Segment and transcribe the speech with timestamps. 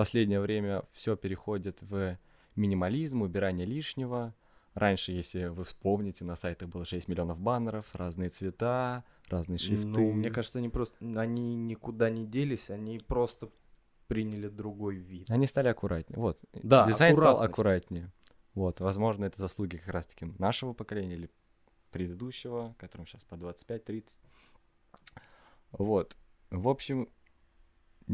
[0.00, 2.16] последнее время все переходит в
[2.56, 4.34] минимализм, убирание лишнего.
[4.72, 9.88] Раньше, если вы вспомните, на сайтах было 6 миллионов баннеров, разные цвета, разные шрифты.
[9.88, 13.50] Ну, мне кажется, они просто, они никуда не делись, они просто
[14.06, 15.30] приняли другой вид.
[15.30, 16.18] Они стали аккуратнее.
[16.18, 16.38] Вот.
[16.54, 18.10] Да, Дизайн стал аккуратнее.
[18.54, 18.80] Вот.
[18.80, 21.30] Возможно, это заслуги как раз-таки нашего поколения или
[21.90, 24.04] предыдущего, которым сейчас по 25-30.
[25.72, 26.16] Вот.
[26.50, 27.10] В общем,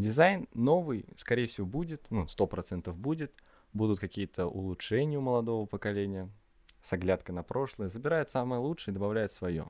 [0.01, 3.33] дизайн новый, скорее всего, будет, ну, 100% будет.
[3.73, 6.31] Будут какие-то улучшения у молодого поколения
[6.81, 7.89] с оглядкой на прошлое.
[7.89, 9.67] Забирает самое лучшее и добавляет свое.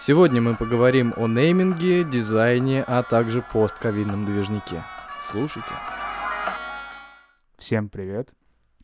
[0.00, 4.84] Сегодня мы поговорим о нейминге, дизайне, а также постковидном движнике.
[5.30, 5.70] Слушайте.
[7.56, 8.34] Всем привет.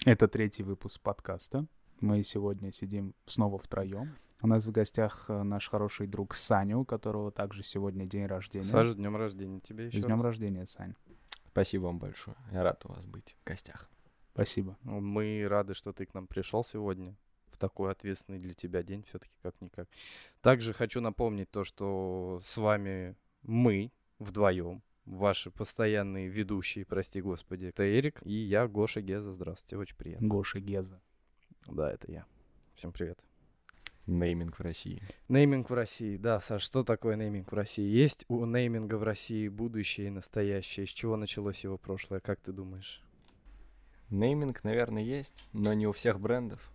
[0.06, 1.66] Это третий выпуск подкаста.
[2.00, 4.16] Мы сегодня сидим снова втроем.
[4.42, 8.64] У нас в гостях э, наш хороший друг Саня, у которого также сегодня день рождения.
[8.64, 10.94] Саша, с днем рождения тебе еще С днем рождения, Сань.
[11.48, 12.36] Спасибо вам большое.
[12.52, 13.90] Я рад у вас быть в гостях.
[14.32, 14.78] Спасибо.
[14.82, 17.14] Мы рады, что ты к нам пришел сегодня
[17.48, 19.86] в такой ответственный для тебя день, все-таки как-никак.
[20.40, 27.82] Также хочу напомнить то, что с вами мы вдвоем, ваши постоянные ведущие, прости господи, это
[27.82, 29.32] Эрик и я, Гоша Геза.
[29.32, 30.26] Здравствуйте, очень приятно.
[30.28, 31.00] Гоша Геза.
[31.70, 32.26] Да, это я.
[32.74, 33.18] Всем привет.
[34.06, 35.00] Нейминг в России.
[35.28, 36.16] Нейминг в России.
[36.16, 37.84] Да, Саш, что такое нейминг в России?
[37.88, 40.86] Есть у нейминга в России будущее и настоящее?
[40.86, 43.02] С чего началось его прошлое, как ты думаешь?
[44.10, 46.72] Нейминг, наверное, есть, но не у всех брендов.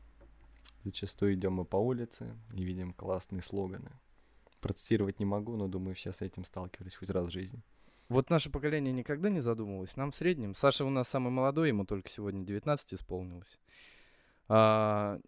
[0.86, 3.92] Зачастую идем мы по улице и видим классные слоганы.
[4.62, 7.62] Процитировать не могу, но думаю, все с этим сталкивались хоть раз в жизни.
[8.08, 9.98] Вот наше поколение никогда не задумывалось.
[9.98, 10.56] Нам в среднем.
[10.56, 13.60] Саша у нас самый молодой, ему только сегодня 19 исполнилось.
[14.48, 15.20] А,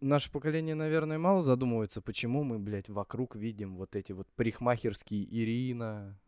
[0.00, 6.18] наше поколение, наверное, мало задумывается, почему мы, блядь, вокруг видим вот эти вот парикмахерские Ирина,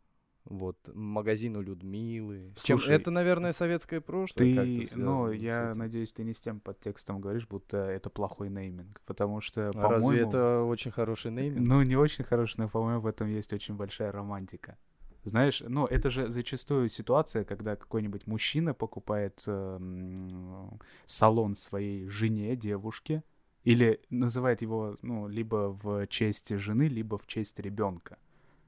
[0.45, 2.53] вот магазин у Людмилы.
[2.57, 4.63] С чем- Слушай, это, наверное, советское прошлое.
[4.65, 9.41] Ты, ну, я надеюсь, ты не с тем подтекстом говоришь, будто это плохой нейминг, потому
[9.41, 9.91] что, А по-моему...
[10.11, 11.67] разве это очень хороший нейминг?
[11.67, 14.77] Ну, не очень хороший, но, по-моему, в этом есть очень большая романтика.
[15.25, 20.69] Знаешь, ну, это же зачастую ситуация, когда какой-нибудь мужчина покупает э,
[21.07, 23.23] салон своей жене, девушке,
[23.63, 28.19] или называет его, ну, либо в честь жены, либо в честь ребенка.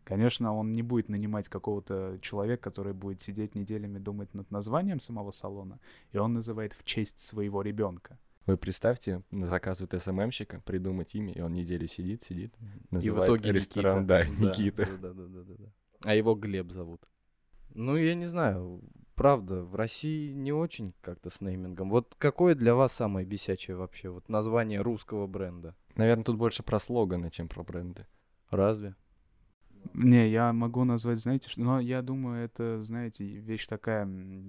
[0.05, 5.33] Конечно, он не будет нанимать какого-то человека, который будет сидеть неделями думать над названием самого
[5.33, 5.79] салона,
[6.13, 8.19] и он называет в честь своего ребенка.
[8.47, 13.53] Вы представьте, заказывают СММщика, придумать имя, и он неделю сидит, сидит, И в называет итоге
[13.53, 14.09] ресторан, Никита.
[14.09, 14.87] да, Никита.
[14.87, 15.73] Да, да, да, да, да, да.
[16.05, 17.03] А его Глеб зовут.
[17.75, 18.81] Ну, я не знаю,
[19.15, 21.91] правда, в России не очень как-то с неймингом.
[21.91, 25.75] Вот какое для вас самое бесячее вообще вот название русского бренда?
[25.97, 28.07] Наверное, тут больше про слоганы, чем про бренды.
[28.51, 28.95] Разве?
[29.95, 31.61] Не, я могу назвать, знаете, что...
[31.61, 34.09] но я думаю, это, знаете, вещь такая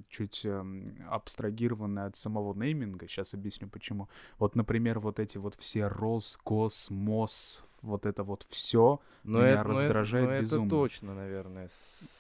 [0.10, 3.08] чуть эм, абстрагированная от самого нейминга.
[3.08, 4.10] Сейчас объясню почему.
[4.40, 9.00] Вот, например, вот эти вот все Рос, Гос, МОС, вот это вот все.
[9.24, 10.70] Но Меня это, но это- раздражает но это безумно.
[10.70, 11.70] точно, наверное,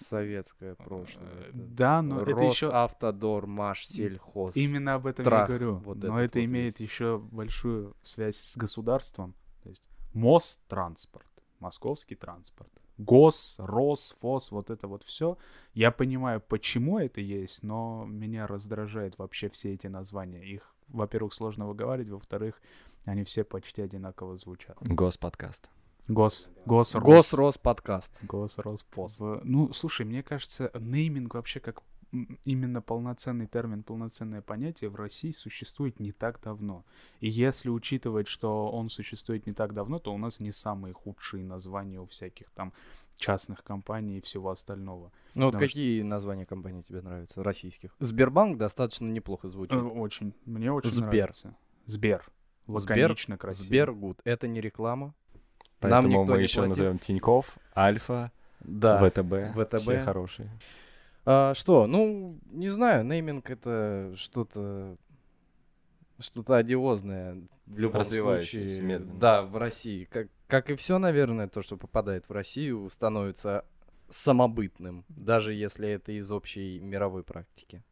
[0.09, 1.27] советское прошлое.
[1.27, 4.55] Э, Это Да, но это еще Росавтодор, Маш, Сельхоз.
[4.55, 5.75] именно об этом Трах, я говорю.
[5.75, 6.89] вот но это вот имеет весь.
[6.89, 9.33] еще большую связь с государством.
[9.63, 9.83] То есть
[10.13, 11.27] МОС транспорт,
[11.59, 12.71] московский транспорт.
[12.99, 15.37] ГОС, РОС, ФОС, вот это вот все.
[15.75, 20.43] Я понимаю, почему это есть, но меня раздражает вообще все эти названия.
[20.43, 22.59] Их, во-первых, сложно выговаривать, во-вторых,
[23.07, 24.77] они все почти одинаково звучат.
[24.81, 25.69] Господкаст.
[26.07, 27.03] ГОС, ГОС, РОС.
[27.03, 28.11] Госрос подкаст.
[28.21, 29.19] Госроспос.
[29.19, 31.83] В- Ну, слушай, мне кажется, нейминг вообще как
[32.45, 36.85] именно полноценный термин, полноценное понятие в России существует не так давно.
[37.19, 41.43] И если учитывать, что он существует не так давно, то у нас не самые худшие
[41.43, 42.71] названия у всяких там
[43.17, 45.11] частных компаний и всего остального.
[45.35, 47.93] Ну вот Потому что- какие названия компаний тебе нравятся, российских?
[47.99, 49.75] Сбербанк достаточно неплохо звучит.
[49.75, 50.33] Э, Очень.
[50.45, 51.07] Мне очень Сбер.
[51.07, 51.55] нравится.
[51.85, 52.25] Сбер.
[52.67, 53.65] Лаконично, красиво.
[53.65, 54.19] Сбергуд.
[54.23, 55.13] Это не реклама.
[55.79, 56.69] Поэтому никто мы не еще платил.
[56.69, 58.31] назовем Тиньков, Альфа,
[58.61, 58.97] Да.
[58.97, 59.53] ВТБ.
[59.53, 59.77] ВТБ.
[59.77, 60.49] Все хорошие.
[61.25, 61.87] А, что?
[61.87, 64.97] Ну, не знаю, нейминг это что-то
[66.19, 67.37] что-то одиозное
[67.67, 68.81] в любом случае.
[68.81, 69.19] медленно.
[69.19, 70.05] Да, в России.
[70.05, 73.65] Как, как и все, наверное, то, что попадает в Россию, становится
[74.09, 77.83] самобытным, даже если это из общей мировой практики.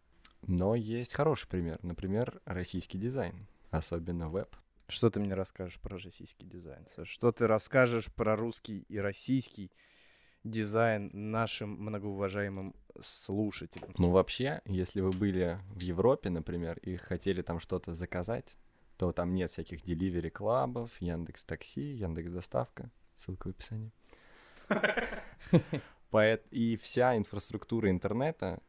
[0.48, 1.78] Но есть хороший пример.
[1.84, 3.48] Например, российский дизайн.
[3.70, 4.56] Особенно веб.
[4.88, 6.86] Что ты мне расскажешь про российский дизайн?
[7.04, 9.72] Что ты расскажешь про русский и российский
[10.44, 13.94] дизайн нашим многоуважаемым слушателям?
[13.98, 18.58] Ну, вообще, если вы были в Европе, например, и хотели там что-то заказать,
[18.98, 22.92] то там нет всяких Delivery Club ов, Яндекс Такси, Яндекс Доставка.
[23.16, 23.92] Ссылка в описании.
[26.52, 28.62] И вся инфраструктура интернета,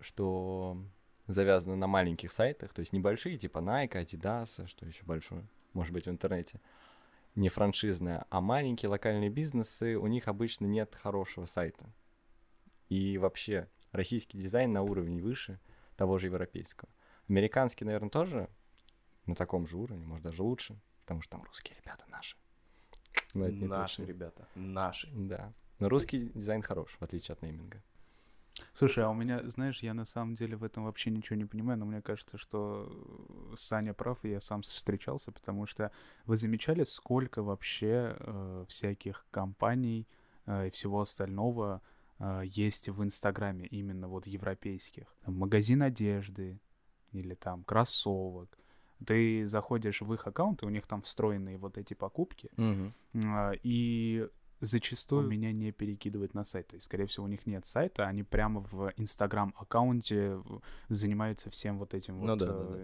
[0.00, 0.76] что,
[1.30, 5.46] завя- что завязана на маленьких сайтах, то есть небольшие, типа Nike, Adidas, что еще большое,
[5.72, 6.60] может быть, в интернете,
[7.34, 11.92] не франшизная, а маленькие локальные бизнесы, у них обычно нет хорошего сайта.
[12.88, 15.60] И вообще, российский дизайн на уровне выше
[15.96, 16.88] того же европейского.
[17.28, 18.48] Американский, наверное, тоже
[19.26, 22.36] на таком же уровне, может, даже лучше, потому что там русские ребята наши.
[23.34, 24.08] Но это не Наши точно.
[24.08, 24.48] ребята.
[24.56, 25.08] Наши.
[25.12, 25.52] Да.
[25.78, 27.82] Но русский дизайн хорош, в отличие от нейминга.
[28.74, 31.78] Слушай, а у меня, знаешь, я на самом деле в этом вообще ничего не понимаю,
[31.78, 32.88] но мне кажется, что
[33.52, 35.90] э, Саня прав, и я сам встречался, потому что
[36.26, 40.06] вы замечали, сколько вообще э, всяких компаний
[40.46, 41.80] э, и всего остального
[42.18, 45.04] э, есть в Инстаграме, именно вот европейских.
[45.24, 46.58] Там магазин одежды
[47.12, 48.58] или там кроссовок.
[49.06, 52.92] Ты заходишь в их аккаунты, у них там встроенные вот эти покупки, Мгм.
[53.14, 54.28] а, И
[54.60, 56.68] зачастую меня не перекидывает на сайт.
[56.68, 61.78] То есть, скорее всего, у них нет сайта, они прямо в Инстаграм-аккаунте в- занимаются всем
[61.78, 62.76] вот этим Ну вот да, да, да,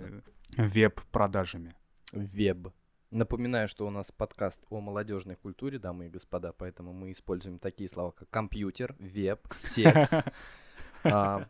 [0.57, 1.75] э, веб-продажами.
[2.13, 2.69] Веб.
[3.11, 7.89] Напоминаю, что у нас подкаст о молодежной культуре, дамы и господа, поэтому мы используем такие
[7.89, 10.11] слова, как компьютер, веб, секс.
[11.05, 11.47] А,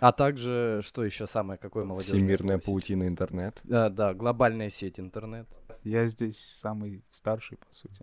[0.00, 3.60] а также, что еще самое, какое молодежное Всемирная паутина интернет.
[3.64, 5.46] Да, да, глобальная сеть интернет.
[5.84, 8.02] Я здесь самый старший, по сути.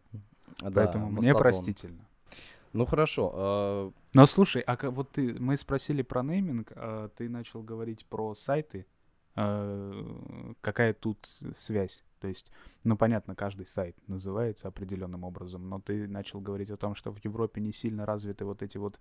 [0.61, 1.41] Да, Поэтому мне мастодон.
[1.41, 2.05] простительно.
[2.73, 3.31] Ну хорошо.
[3.33, 8.33] а, Но слушай, а вот ты, мы спросили про нейминг, а ты начал говорить про
[8.35, 8.85] сайты.
[9.35, 11.25] А, Какая тут
[11.55, 12.03] связь?
[12.19, 12.51] То есть,
[12.83, 17.23] ну понятно, каждый сайт называется определенным образом, но ты начал говорить о том, что в
[17.23, 18.99] Европе не сильно развиты вот эти вот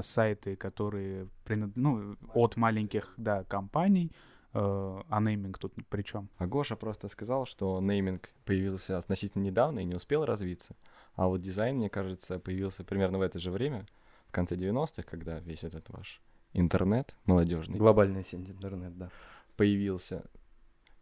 [0.00, 4.12] сайты, которые принад- ну, от маленьких да, компаний,
[4.54, 6.28] а нейминг тут при чем?
[6.38, 10.76] А Гоша просто сказал, что нейминг появился относительно недавно и не успел развиться.
[11.16, 13.84] А вот дизайн, мне кажется, появился примерно в это же время,
[14.28, 16.20] в конце 90-х, когда весь этот ваш
[16.52, 19.10] интернет молодежный глобальная сеть интернет, да.
[19.56, 20.24] появился,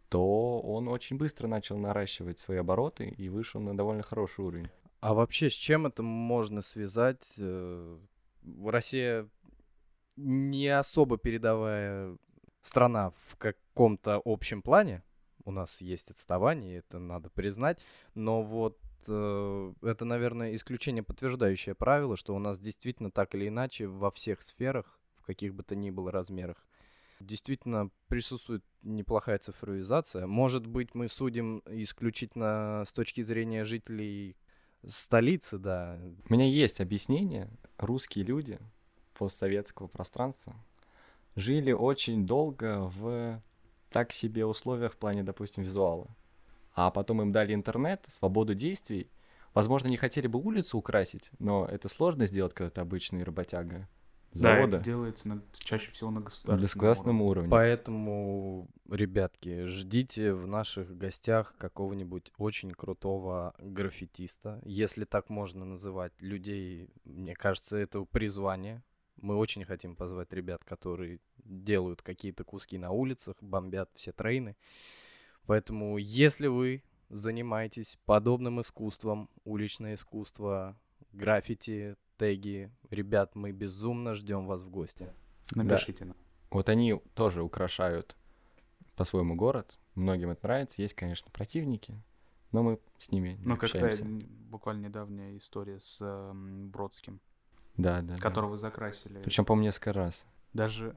[0.09, 4.69] то он очень быстро начал наращивать свои обороты и вышел на довольно хороший уровень.
[4.99, 7.33] А вообще, с чем это можно связать?
[7.37, 7.97] Э,
[8.65, 9.27] Россия
[10.15, 12.15] не особо передовая
[12.63, 15.03] страна в каком-то общем плане.
[15.45, 17.85] У нас есть отставание, это надо признать.
[18.15, 23.87] Но вот э, это, наверное, исключение, подтверждающее правило, что у нас действительно так или иначе
[23.87, 26.65] во всех сферах, в каких бы то ни было размерах,
[27.19, 30.25] действительно присутствует неплохая цифровизация.
[30.25, 34.37] Может быть, мы судим исключительно с точки зрения жителей
[34.85, 35.99] столицы, да.
[36.29, 37.49] У меня есть объяснение.
[37.77, 38.59] Русские люди
[39.13, 40.55] постсоветского пространства
[41.35, 43.41] жили очень долго в
[43.89, 46.07] так себе условиях в плане, допустим, визуала.
[46.73, 49.09] А потом им дали интернет, свободу действий.
[49.53, 53.87] Возможно, не хотели бы улицу украсить, но это сложно сделать, когда ты обычный работяга
[54.31, 57.31] завода это делается на- чаще всего на на государственном, государственном уровне.
[57.31, 57.51] уровне.
[57.51, 66.89] Поэтому, ребятки, ждите в наших гостях какого-нибудь очень крутого граффитиста, если так можно называть людей.
[67.05, 68.81] Мне кажется, это призвание.
[69.23, 74.57] Мы очень хотим позвать ребят, которые делают какие-то куски на улицах, бомбят все трейны.
[75.45, 80.77] Поэтому, если вы занимаетесь подобным искусством, уличное искусство,
[81.13, 85.07] граффити, теги, ребят, мы безумно ждем вас в гости.
[85.55, 86.17] Напишите нам.
[86.51, 88.17] Вот они тоже украшают
[88.97, 89.79] по-своему город.
[89.95, 90.81] Многим это нравится.
[90.81, 91.95] Есть, конечно, противники,
[92.51, 93.89] но мы с ними не Ну, как-то
[94.49, 97.21] буквально недавняя история с эм, Бродским,
[97.77, 98.17] Да, да.
[98.17, 99.21] которого закрасили.
[99.23, 100.25] Причем, по-моему, несколько раз.
[100.53, 100.95] Даже,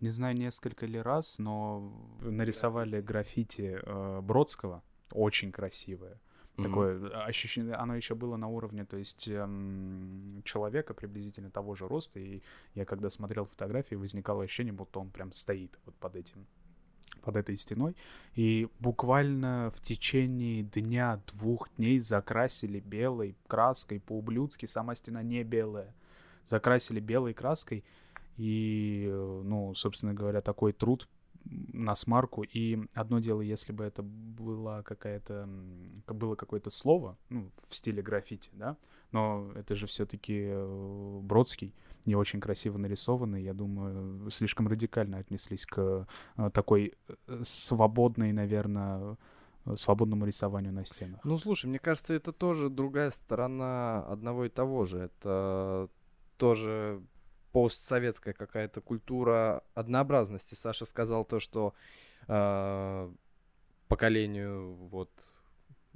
[0.00, 4.82] не знаю, несколько ли раз, но нарисовали граффити э, Бродского,
[5.12, 6.20] очень красивое.
[6.58, 6.68] Мгм.
[6.68, 12.18] Такое ощущение, оно еще было на уровне, то есть эм, человека приблизительно того же роста,
[12.18, 12.42] и
[12.74, 16.46] я когда смотрел фотографии, возникало ощущение, будто он прям стоит вот под этим,
[17.22, 17.96] под этой стеной,
[18.34, 25.94] и буквально в течение дня, двух дней закрасили белой краской по-ублюдски, сама стена не белая,
[26.48, 27.84] закрасили белой краской,
[28.36, 31.08] и, э, ну, собственно говоря, такой труд
[31.44, 32.42] на смарку.
[32.42, 35.48] И одно дело, если бы это была какая-то,
[36.06, 38.76] было какое-то слово, ну, в стиле граффити, да,
[39.12, 40.52] но это же все-таки
[41.22, 41.74] Бродский,
[42.04, 49.16] не очень красиво нарисованный, я думаю, слишком радикально отнеслись к э, такой э, свободной, наверное,
[49.66, 51.20] э, свободному рисованию на стенах.
[51.24, 54.98] Ну, слушай, мне кажется, это тоже другая сторона одного и того же.
[54.98, 55.88] Это
[56.38, 57.02] тоже
[57.52, 60.54] постсоветская какая-то культура однообразности.
[60.54, 61.74] Саша сказал то, что
[62.26, 63.12] э,
[63.88, 65.10] поколению вот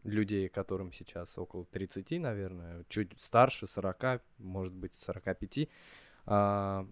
[0.04, 5.68] людей, которым сейчас около 30, наверное, чуть старше 40, может быть, 45,
[6.26, 6.86] а,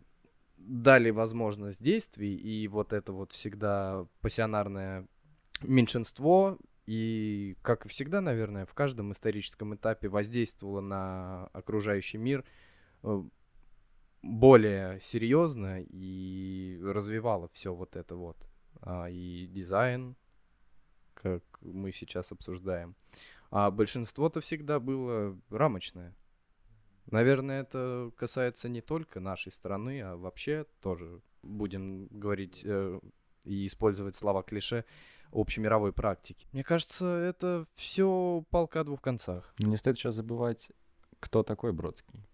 [0.57, 5.07] дали возможность действий, и вот это вот всегда пассионарное
[5.63, 12.45] меньшинство, и, как всегда, наверное, в каждом историческом этапе воздействовало на окружающий мир
[13.03, 13.23] э,
[14.23, 18.37] более серьезно и развивало все вот это вот.
[18.83, 20.17] А, и дизайн,
[21.15, 22.95] как мы сейчас обсуждаем.
[23.51, 26.15] А большинство-то всегда было рамочное.
[27.11, 33.01] Наверное, это касается не только нашей страны, а вообще тоже будем говорить э,
[33.45, 34.85] и использовать слова клише
[35.33, 36.47] общемировой практики.
[36.53, 39.53] Мне кажется, это все палка о двух концах.
[39.59, 40.71] Не стоит сейчас забывать,
[41.19, 42.27] кто такой Бродский.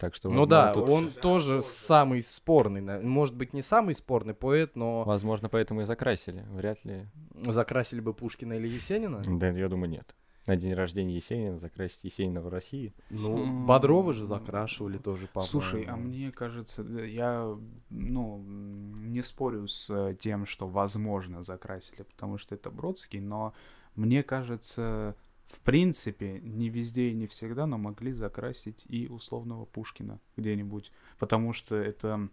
[0.00, 0.88] Так что, ну да, тут...
[0.88, 5.04] он тоже самый спорный, может быть не самый спорный поэт, но...
[5.04, 7.06] Возможно, поэтому и закрасили, вряд ли.
[7.34, 9.22] Закрасили бы Пушкина или Есенина?
[9.26, 10.14] Да, я думаю, нет
[10.46, 12.94] на день рождения Есенина закрасить Есенина в России.
[13.10, 15.46] Ну, Бодрова же закрашивали тоже, папа.
[15.46, 17.56] Слушай, а мне кажется, я,
[17.90, 23.52] ну, не спорю с тем, что возможно закрасили, потому что это Бродский, но
[23.94, 25.14] мне кажется,
[25.50, 31.52] в принципе, не везде и не всегда, но могли закрасить и условного Пушкина где-нибудь, потому
[31.52, 32.28] что это,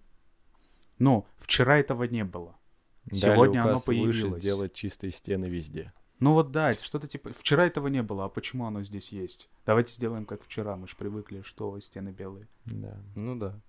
[0.99, 2.55] ну, вчера этого не было.
[3.05, 4.33] Дали Сегодня оно появилось.
[4.33, 5.93] Выше сделать чистые стены везде.
[6.19, 7.31] Ну вот да, это что-то типа...
[7.31, 9.49] Вчера этого не было, а почему оно здесь есть?
[9.65, 12.47] Давайте сделаем как вчера, мы же привыкли, что стены белые.
[12.65, 12.97] Да.
[13.15, 13.59] Ну да.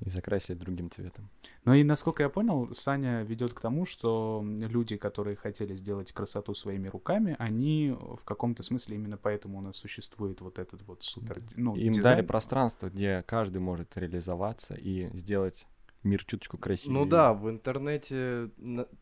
[0.00, 1.30] И закрасить другим цветом.
[1.64, 6.54] Ну и насколько я понял, Саня ведет к тому, что люди, которые хотели сделать красоту
[6.54, 11.42] своими руками, они в каком-то смысле именно поэтому у нас существует вот этот вот супер...
[11.56, 12.16] Ну, Им дизайн.
[12.16, 15.66] дали пространство, где каждый может реализоваться и сделать
[16.02, 16.98] мир чуточку красивее.
[16.98, 18.50] Ну да, в интернете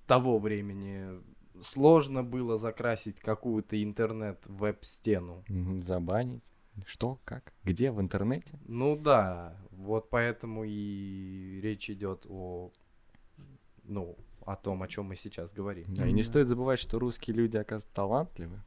[0.06, 1.20] того времени
[1.60, 5.44] сложно было закрасить какую-то интернет-веб-стену.
[5.80, 6.44] Забанить?
[6.86, 8.58] Что, как, где, в интернете?
[8.66, 12.70] Ну да, вот поэтому и речь идет о,
[13.84, 15.84] ну, о том, о чем мы сейчас говорим.
[15.88, 18.60] Да, и не стоит забывать, что русские люди, оказывается, талантливы.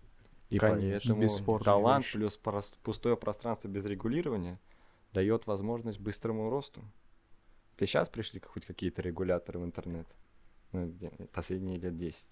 [0.50, 2.14] И Конечно, поэтому талант вещь.
[2.14, 2.40] плюс
[2.84, 4.60] пустое пространство без регулирования
[5.12, 6.82] дает возможность быстрому росту.
[7.78, 10.08] Ты сейчас пришли хоть какие-то регуляторы в интернет?
[10.72, 10.94] Ну,
[11.34, 12.26] последние лет 10.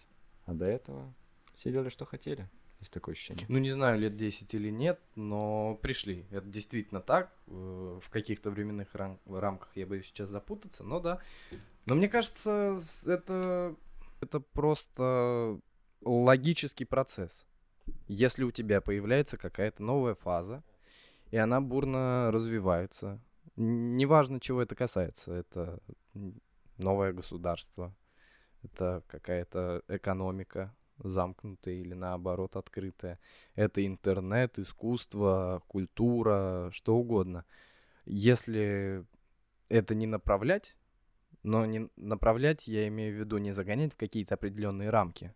[0.46, 1.14] А до этого
[1.56, 2.50] все делали, что хотели.
[2.84, 3.46] Есть такое ощущение.
[3.48, 6.26] Ну, не знаю, лет 10 или нет, но пришли.
[6.32, 7.32] Это действительно так.
[7.48, 11.22] Э, в каких-то временных рам- рамках я боюсь сейчас запутаться, но да.
[11.86, 13.74] Но мне кажется, это,
[14.20, 15.62] это просто
[16.02, 17.46] логический процесс.
[18.10, 20.62] Если у тебя появляется какая-то новая фаза,
[21.32, 23.22] и она бурно развивается,
[23.56, 25.80] неважно, чего это касается, это
[26.78, 27.96] новое государство,
[28.62, 33.20] это какая-то экономика замкнутая или наоборот открытая.
[33.56, 37.46] Это интернет, искусство, культура, что угодно.
[38.06, 39.06] Если
[39.70, 40.76] это не направлять,
[41.42, 45.34] но не направлять я имею в виду не загонять в какие-то определенные рамки,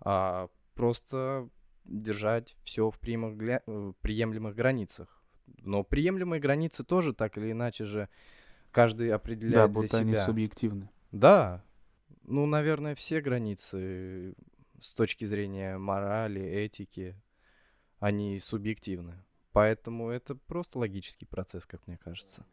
[0.00, 1.48] а просто
[1.84, 5.22] держать все в приемлемых границах.
[5.58, 8.08] Но приемлемые границы тоже так или иначе же
[8.70, 9.98] каждый определяет да, для себя.
[9.98, 10.90] Да, будто они субъективны.
[11.10, 11.64] Да,
[12.24, 14.34] ну, наверное, все границы
[14.80, 17.16] с точки зрения морали, этики,
[17.98, 19.22] они субъективны.
[19.52, 22.44] Поэтому это просто логический процесс, как мне кажется.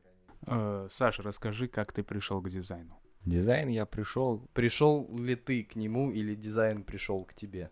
[0.45, 2.97] Э, Саша, расскажи, как ты пришел к дизайну.
[3.25, 4.47] Дизайн я пришел.
[4.53, 7.71] Пришел ли ты к нему или дизайн пришел к тебе?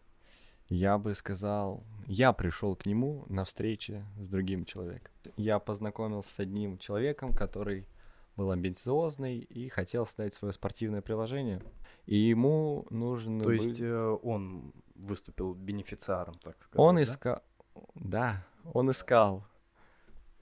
[0.69, 5.13] Я бы сказал, я пришел к нему на встрече с другим человеком.
[5.37, 7.87] Я познакомился с одним человеком, который
[8.37, 11.61] был амбициозный и хотел создать свое спортивное приложение.
[12.05, 13.51] И ему нужен То был...
[13.51, 17.01] есть э, он выступил бенефициаром, так сказать, Он да?
[17.01, 17.41] искал...
[17.95, 19.43] Да, он искал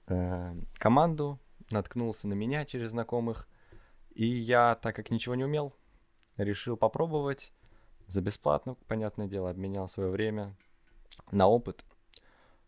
[0.06, 3.48] э, команду, наткнулся на меня через знакомых,
[4.14, 5.74] и я, так как ничего не умел,
[6.36, 7.52] решил попробовать
[8.06, 10.54] за бесплатно, понятное дело, обменял свое время
[11.30, 11.84] на опыт.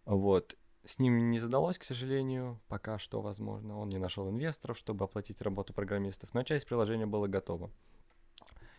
[0.04, 0.56] Вот.
[0.88, 3.78] С ним не задалось, к сожалению, пока что, возможно.
[3.78, 7.70] Он не нашел инвесторов, чтобы оплатить работу программистов, но часть приложения была готова.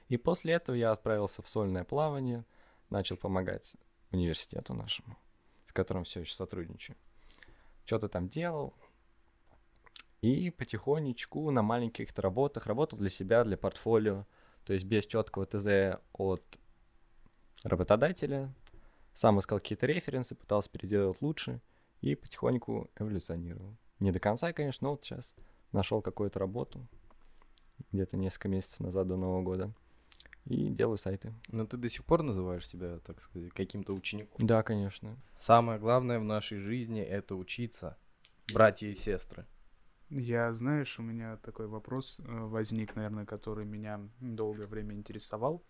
[0.07, 2.45] И после этого я отправился в сольное плавание,
[2.89, 3.75] начал помогать
[4.09, 5.19] университету нашему,
[5.67, 6.97] с которым все еще сотрудничаю.
[7.85, 8.73] Что-то там делал,
[10.21, 14.25] и потихонечку на маленьких работах работал для себя, для портфолио,
[14.65, 16.59] то есть без четкого ТЗ от
[17.63, 18.51] работодателя.
[19.13, 21.61] Сам искал какие-то референсы, пытался переделать лучше
[22.01, 23.75] и потихоньку эволюционировал.
[23.99, 25.33] Не до конца, конечно, но вот сейчас
[25.71, 26.87] нашел какую-то работу
[27.91, 29.73] где-то несколько месяцев назад до Нового года.
[30.45, 31.33] и делаю сайты.
[31.49, 34.45] Но ты до сих пор называешь себя, так сказать, каким-то учеником.
[34.45, 35.15] Да, конечно.
[35.37, 37.97] Самое главное в нашей жизни это учиться,
[38.53, 39.45] братья и сестры.
[40.09, 45.63] Я, знаешь, у меня такой вопрос э, возник, наверное, который меня долгое время интересовал.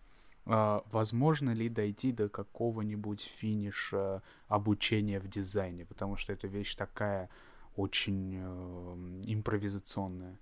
[0.46, 5.84] А, возможно ли дойти до какого-нибудь финиша обучения в дизайне?
[5.84, 7.28] Потому что эта вещь такая
[7.76, 10.38] очень э, импровизационная.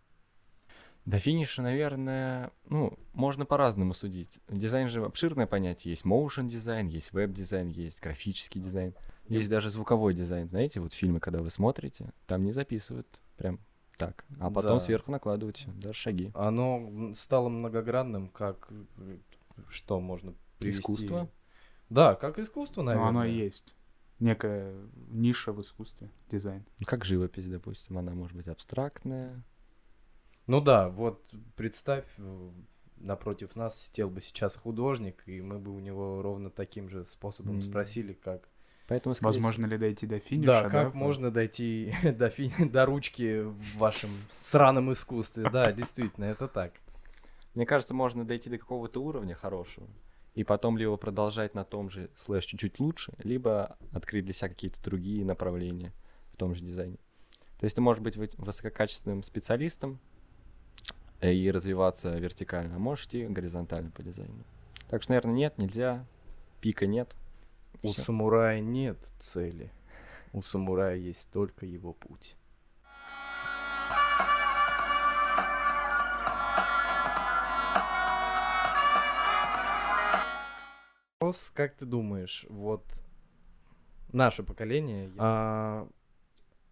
[1.04, 4.40] До финиша, наверное, ну, можно по-разному судить.
[4.48, 5.92] Дизайн же обширное понятие.
[5.92, 8.94] Есть motion дизайн, есть веб-дизайн, есть графический дизайн.
[9.26, 10.48] Есть даже звуковой дизайн.
[10.48, 13.58] Знаете, вот фильмы, когда вы смотрите, там не записывают прям
[13.96, 14.24] так.
[14.38, 14.80] А потом Да.
[14.80, 16.30] сверху накладывают всё, даже шаги.
[16.34, 19.16] Оно стало многогранным, как э,
[19.68, 20.80] что можно привести?
[20.80, 21.28] Искусство?
[21.90, 23.08] Да, как искусство, Но наверное.
[23.08, 23.74] оно и есть.
[24.20, 24.74] Некая
[25.10, 26.64] ниша в искусстве, дизайн.
[26.80, 27.98] Ну, Как живопись, допустим.
[27.98, 29.42] Она может быть абстрактная.
[30.46, 31.24] Ну да, вот
[31.56, 32.50] представь, э,
[32.96, 37.56] напротив нас сидел бы сейчас художник, и мы бы у него ровно таким же способом
[37.56, 37.62] М.
[37.62, 38.48] спросили, как...
[38.88, 40.46] Поэтому, скорее Возможно ли дойти до финиша?
[40.62, 44.08] да, как можно дойти до, фи- до ручки в вашем
[44.40, 45.48] сраном искусстве.
[45.50, 46.72] Да, действительно, это так.
[47.58, 49.88] Мне кажется, можно дойти до какого-то уровня хорошего,
[50.36, 54.80] и потом либо продолжать на том же, слэш чуть-чуть лучше, либо открыть для себя какие-то
[54.80, 55.92] другие направления
[56.32, 56.98] в том же дизайне.
[57.58, 59.98] То есть ты можешь быть вы- высококачественным специалистом
[61.20, 64.44] и развиваться вертикально, а можешь идти горизонтально по дизайну.
[64.88, 66.06] Так что, наверное, нет, нельзя,
[66.60, 67.16] пика нет.
[67.82, 68.02] У Всё.
[68.02, 69.72] самурая нет цели.
[70.32, 72.36] У самурая есть только его путь.
[81.20, 82.84] Вопрос, как ты думаешь, вот
[84.12, 85.88] наше поколение, а,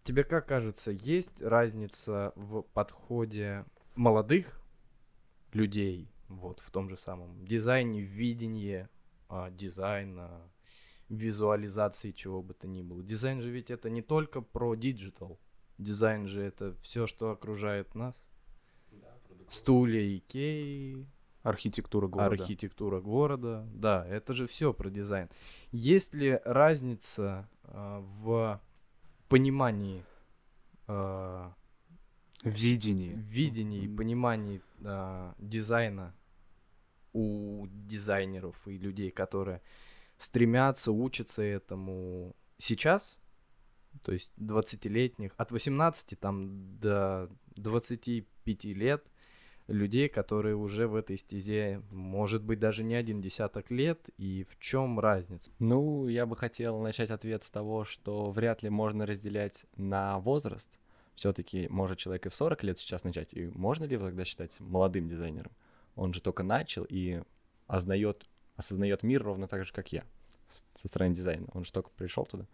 [0.05, 3.65] тебе как кажется, есть разница в подходе
[3.97, 4.61] молодых
[5.51, 8.87] людей, вот в том же самом дизайне, видении
[9.27, 10.49] а, дизайна,
[11.09, 13.03] визуализации чего бы то ни было.
[13.03, 15.41] Дизайн же ведь это не только про digital.
[15.77, 18.25] Дизайн же это все, что окружает нас.
[19.49, 21.05] Стулья Икеи,
[21.47, 22.31] Архитектура города.
[22.31, 23.67] архитектура города.
[23.73, 25.29] Да, это же все про дизайн.
[25.71, 28.61] Есть ли разница а, в
[29.29, 30.03] понимании
[30.87, 31.53] а,
[32.43, 33.13] Видение.
[33.15, 36.13] видении и понимании а, дизайна
[37.13, 39.61] у дизайнеров и людей, которые
[40.17, 43.17] стремятся, учатся этому сейчас,
[44.03, 49.05] то есть 20-летних, от 18 там до 25 лет,
[49.67, 54.57] людей, которые уже в этой стезе, может быть, даже не один десяток лет, и в
[54.59, 55.51] чем разница?
[55.59, 60.69] Ну, я бы хотел начать ответ с того, что вряд ли можно разделять на возраст.
[61.15, 64.57] Все-таки может человек и в 40 лет сейчас начать, и можно ли его тогда считать
[64.59, 65.51] молодым дизайнером?
[65.95, 67.21] Он же только начал и
[67.65, 68.25] ознает,
[68.55, 70.03] осознает мир ровно так же, как я,
[70.75, 71.47] со стороны дизайна.
[71.53, 72.45] Он же только пришел туда.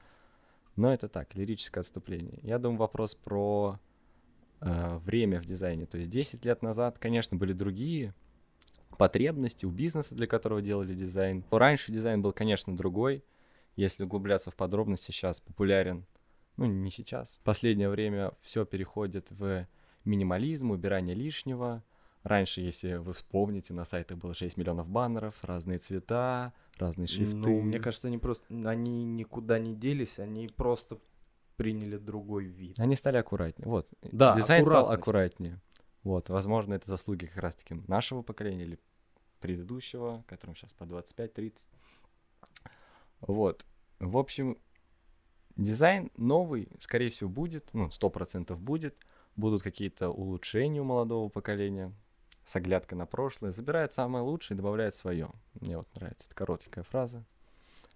[0.75, 2.39] Но это так, лирическое отступление.
[2.41, 3.79] Я думаю, вопрос про
[4.65, 5.85] э, время в дизайне.
[5.85, 8.13] То есть 10 лет назад, конечно, были другие
[8.97, 11.43] потребности у бизнеса, для которого делали дизайн.
[11.51, 13.23] Раньше дизайн был, конечно, другой.
[13.75, 16.05] Если углубляться в подробности, сейчас популярен,
[16.57, 17.37] ну, не сейчас.
[17.41, 19.67] В последнее время все переходит в
[20.05, 21.83] минимализм, убирание лишнего.
[22.23, 27.35] Раньше, если вы вспомните, на сайтах было 6 миллионов баннеров, разные цвета, разные шрифты.
[27.35, 30.99] Ну, мне кажется, они просто, они никуда не делись, они просто
[31.55, 32.79] приняли другой вид.
[32.79, 33.67] Они стали аккуратнее.
[33.67, 33.87] Вот.
[34.01, 35.59] Да, Дизайн стал аккуратнее.
[36.03, 36.29] Вот.
[36.29, 38.79] Возможно, это заслуги как раз-таки нашего поколения или
[39.39, 41.57] предыдущего, которым сейчас по 25-30.
[43.21, 43.65] Вот.
[43.99, 44.57] В общем,
[45.55, 48.97] дизайн новый, скорее всего, будет, ну, 100% будет.
[49.35, 51.91] Будут какие-то улучшения у молодого поколения
[52.43, 53.51] с оглядкой на прошлое.
[53.51, 55.29] Забирает самое лучшее и добавляет свое.
[55.59, 57.25] Мне вот нравится эта короткая фраза.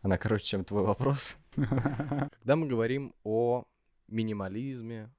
[0.01, 1.37] Она короче, чем твой вопрос.
[1.55, 3.65] Когда мы говорим о
[4.07, 5.11] минимализме,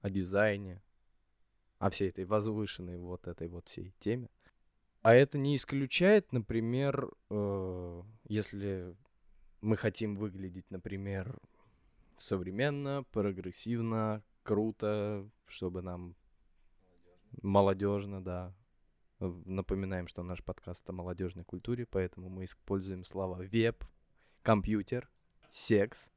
[0.00, 0.82] о дизайне,
[1.78, 4.28] о всей этой возвышенной вот этой вот всей теме,
[5.02, 8.96] а это не исключает, например, э, если
[9.60, 11.38] мы хотим выглядеть, например,
[12.16, 16.16] современно, прогрессивно, круто, чтобы нам
[17.42, 18.54] молодежно, да.
[19.18, 23.84] Напоминаем, что наш подкаст о молодежной культуре, поэтому мы используем слова веб,
[24.46, 25.08] компьютер,
[25.50, 26.08] секс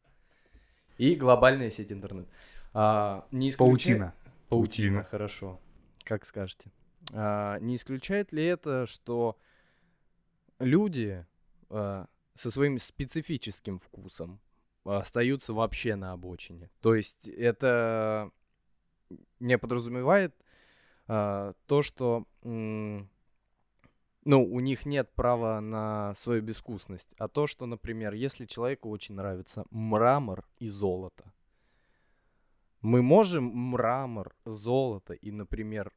[1.00, 2.28] и глобальная сеть интернет.
[2.74, 4.14] А, не исключа- Паутина.
[4.50, 5.60] Паутина, хорошо.
[6.04, 6.72] Как скажете.
[7.12, 9.36] А, не исключает ли это, что
[10.60, 11.26] люди
[11.72, 14.40] а, со своим специфическим вкусом
[14.84, 16.70] остаются вообще на обочине?
[16.82, 18.30] То есть это
[19.40, 20.36] не подразумевает
[21.08, 23.10] а, то, что м,
[24.26, 27.10] ну, у них нет права на свою безвкусность.
[27.18, 31.34] А то, что, например, если человеку очень нравится мрамор и золото,
[32.82, 35.92] мы можем мрамор, золото и, например,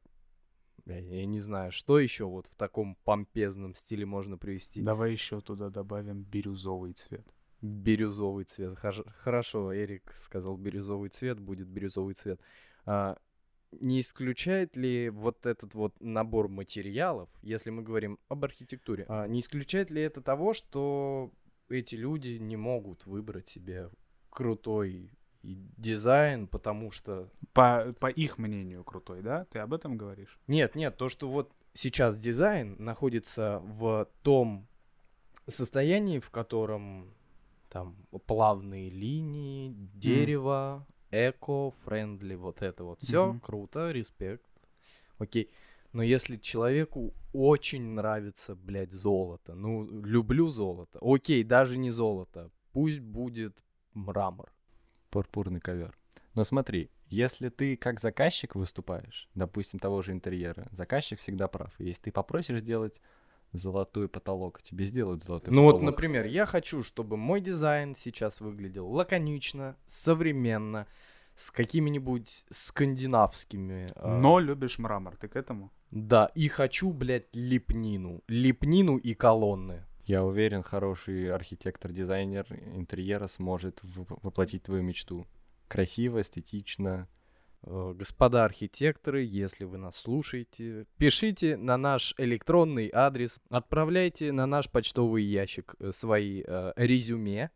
[0.85, 4.81] я, я не знаю, что еще вот в таком помпезном стиле можно привести.
[4.81, 7.25] Давай еще туда добавим бирюзовый цвет.
[7.61, 8.77] Бирюзовый цвет.
[8.77, 12.41] Хорошо, Эрик сказал бирюзовый цвет, будет бирюзовый цвет.
[12.85, 13.17] А,
[13.79, 19.39] не исключает ли вот этот вот набор материалов, если мы говорим об архитектуре, а, не
[19.39, 21.31] исключает ли это того, что
[21.69, 23.89] эти люди не могут выбрать себе
[24.29, 27.29] крутой и дизайн, потому что...
[27.53, 29.45] По, по их мнению крутой, да?
[29.51, 30.39] Ты об этом говоришь?
[30.47, 34.67] Нет, нет, то, что вот сейчас дизайн находится в том
[35.47, 37.13] состоянии, в котором
[37.69, 37.95] там
[38.27, 43.01] плавные линии, дерево, eco-friendly, вот это вот.
[43.01, 43.39] Все Мгм.
[43.39, 44.49] круто, респект.
[45.19, 45.49] Окей.
[45.93, 52.99] Но если человеку очень нравится, блядь, золото, ну, люблю золото, окей, даже не золото, пусть
[52.99, 54.51] будет мрамор.
[55.11, 55.95] Пурпурный ковер.
[56.33, 61.71] Но смотри, если ты как заказчик выступаешь, допустим, того же интерьера, заказчик всегда прав.
[61.77, 62.99] Если ты попросишь сделать
[63.53, 65.91] золотой потолок, тебе сделают золотой Ну вот, потолок.
[65.91, 70.87] например, я хочу, чтобы мой дизайн сейчас выглядел лаконично, современно,
[71.35, 73.91] с какими-нибудь скандинавскими.
[73.95, 75.71] а, Но любишь мрамор, ты к этому?
[75.91, 78.21] Да, и хочу, блядь, лепнину.
[78.27, 79.85] Лепнину и колонны.
[80.05, 85.25] Я уверен, хороший архитектор-дизайнер интерьера сможет воплотить твою мечту.
[85.67, 87.07] Красиво, эстетично.
[87.63, 94.69] Э, Господа архитекторы, если вы нас слушаете, пишите на наш электронный адрес, отправляйте на наш
[94.69, 97.51] почтовый ящик э, свои э, резюме,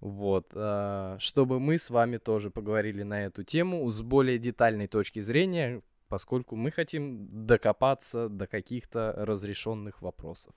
[0.00, 5.20] вот, э, чтобы мы с вами тоже поговорили на эту тему с более детальной точки
[5.20, 10.54] зрения, поскольку мы хотим докопаться до каких-то разрешенных вопросов.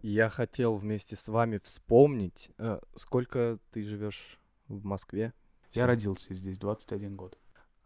[0.00, 5.32] Я хотел вместе с вами вспомнить, э, сколько ты живешь в Москве?
[5.72, 7.36] Я родился здесь 21 год.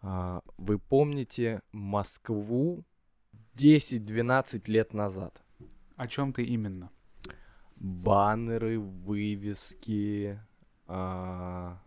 [0.03, 2.85] А, вы помните Москву
[3.55, 5.42] 10-12 лет назад?
[5.96, 6.90] О чем ты именно?
[7.77, 10.38] Баннеры, вывески,
[10.87, 11.79] а,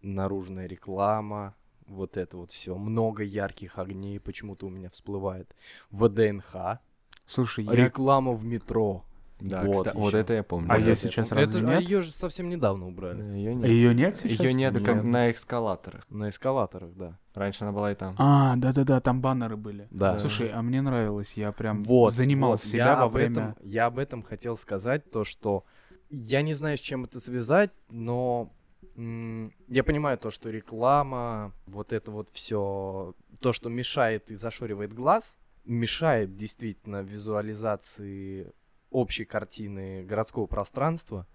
[0.00, 2.76] наружная реклама, вот это вот все.
[2.76, 5.54] Много ярких огней почему-то у меня всплывает.
[5.90, 6.78] ВДНХ,
[7.26, 7.72] Слушай, я...
[7.72, 9.04] реклама в метро.
[9.42, 10.70] Да, Вот кста- вот это я помню.
[10.70, 11.82] А я это сейчас разве это, нет?
[11.82, 13.22] ее же совсем недавно убрали.
[13.36, 13.68] Ее нет.
[13.68, 14.40] Ее нет сейчас?
[14.40, 14.84] Ее нет, Нет.
[14.84, 16.04] как на эскалаторах.
[16.08, 17.18] На эскалаторах, да.
[17.34, 18.14] Раньше она была и там.
[18.18, 19.88] А, да-да-да, там баннеры были.
[19.90, 20.18] Да.
[20.20, 23.32] Слушай, а мне нравилось, я прям Вот, занимал вот, себя я во об время...
[23.32, 25.64] Этом, я об этом хотел сказать, то, что
[26.10, 28.52] я не знаю, с чем это связать, но
[28.96, 34.92] м, я понимаю то, что реклама, вот это вот все, то, что мешает и зашоривает
[34.92, 38.52] глаз, мешает действительно визуализации
[38.92, 41.26] общей картины городского пространства.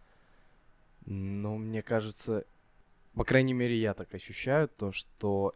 [1.05, 2.43] Но мне кажется,
[3.15, 5.53] по крайней мере, я так ощущаю то, что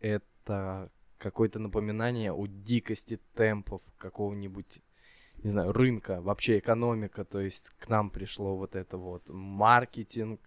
[0.00, 4.80] это какое-то напоминание о дикости темпов какого-нибудь,
[5.42, 10.40] не знаю, рынка, вообще экономика, то есть к нам пришло вот это вот маркетинг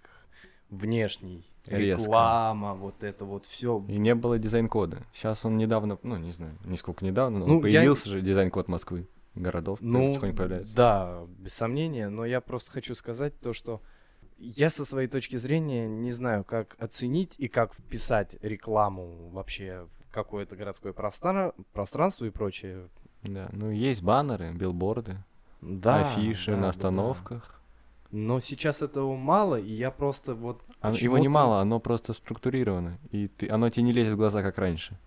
[0.70, 2.04] внешний, Резко.
[2.04, 3.84] реклама, вот это вот все.
[3.88, 5.04] И не было дизайн-кода.
[5.14, 8.68] Сейчас он недавно, ну, не знаю, не сколько недавно, но Ну, я- появился же дизайн-код
[8.68, 9.08] Москвы,
[9.40, 10.76] городов, Ну, потихоньку появляется.
[10.76, 13.82] да, без сомнения, но я просто хочу сказать то, что
[14.38, 20.14] я со своей точки зрения не знаю, как оценить и как вписать рекламу вообще в
[20.14, 22.88] какое-то городское пространство, пространство и прочее.
[23.24, 25.18] Да, ну есть баннеры, билборды,
[25.62, 26.70] Да, афиши да, да, на да.
[26.70, 27.56] остановках.
[28.12, 30.64] Но сейчас этого мало, и я просто вот...
[30.82, 32.98] Оно- его не мало, оно просто структурировано.
[33.12, 34.98] И ты, оно тебе не лезет в глаза, как раньше.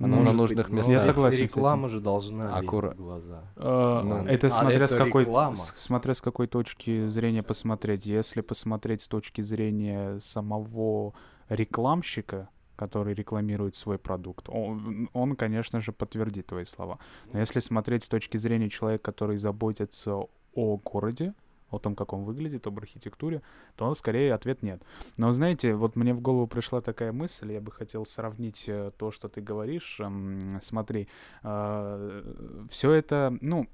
[0.00, 0.90] Оно Может на нужных местах.
[0.90, 3.44] Я согласен Реклама же должна Аккура- в глаза.
[3.56, 5.56] Э, Ну, это а смотря с какой реклама.
[5.56, 8.06] смотря с какой точки зрения посмотреть.
[8.06, 11.12] Если посмотреть с точки зрения самого
[11.50, 16.98] рекламщика, который рекламирует свой продукт, он, он, конечно же, подтвердит твои слова.
[17.32, 20.16] Но если смотреть с точки зрения человека, который заботится
[20.54, 21.34] о городе,
[21.70, 23.42] о том, как он выглядит, об архитектуре,
[23.76, 24.82] то скорее ответ нет.
[25.16, 29.10] Но знаете, вот мне в голову пришла такая мысль, я бы хотел сравнить э, то,
[29.10, 29.98] что ты говоришь.
[30.00, 31.08] Эм, Смотри,
[31.42, 33.68] все это, ну,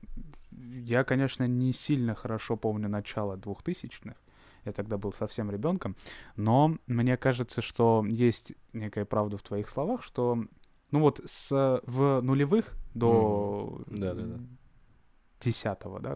[0.53, 4.17] я, конечно, не сильно хорошо помню начало двухтысячных.
[4.65, 5.97] Я тогда был совсем ребенком.
[6.35, 10.45] Но мне кажется, что есть некая правда в твоих словах, что,
[10.91, 14.39] ну вот, с, в нулевых до десятого, да,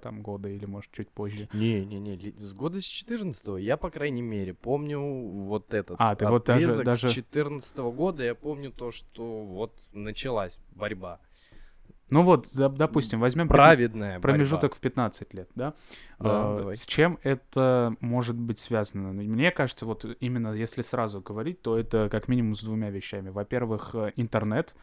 [0.00, 1.48] там года или, может, чуть позже.
[1.52, 6.44] Не-не-не, с года с 14 я, по крайней мере, помню вот этот А, ты вот
[6.46, 11.20] даже- даже- с 14 года, я помню то, что вот началась борьба.
[12.10, 15.74] Ну вот, доп- допустим, возьмем Праведная промежуток в 15 лет, да?
[16.18, 16.74] Да, А, давай.
[16.74, 19.12] С чем это может быть связано?
[19.12, 23.30] Ну, Мне кажется, вот именно если сразу говорить, то это как минимум с двумя вещами.
[23.30, 24.74] Во-первых, э, интернет,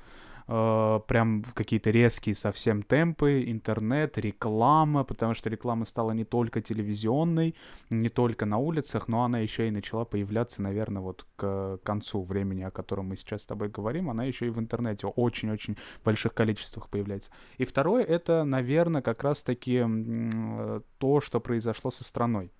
[0.48, 7.56] э, прям какие-то резкие совсем темпы, интернет, реклама, потому что реклама стала не только телевизионной,
[7.90, 12.64] не только на улицах, но она еще и начала появляться, наверное, вот к концу времени,
[12.64, 16.90] о котором мы сейчас с тобой говорим, она еще и в интернете очень-очень больших количествах
[16.90, 17.32] появляется.
[17.58, 22.52] И второе, это, наверное, как раз-таки э, то, что произошло со страной.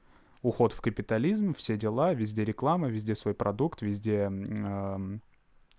[0.42, 5.22] Уход в капитализм, все дела, везде реклама, везде свой продукт, везде эм,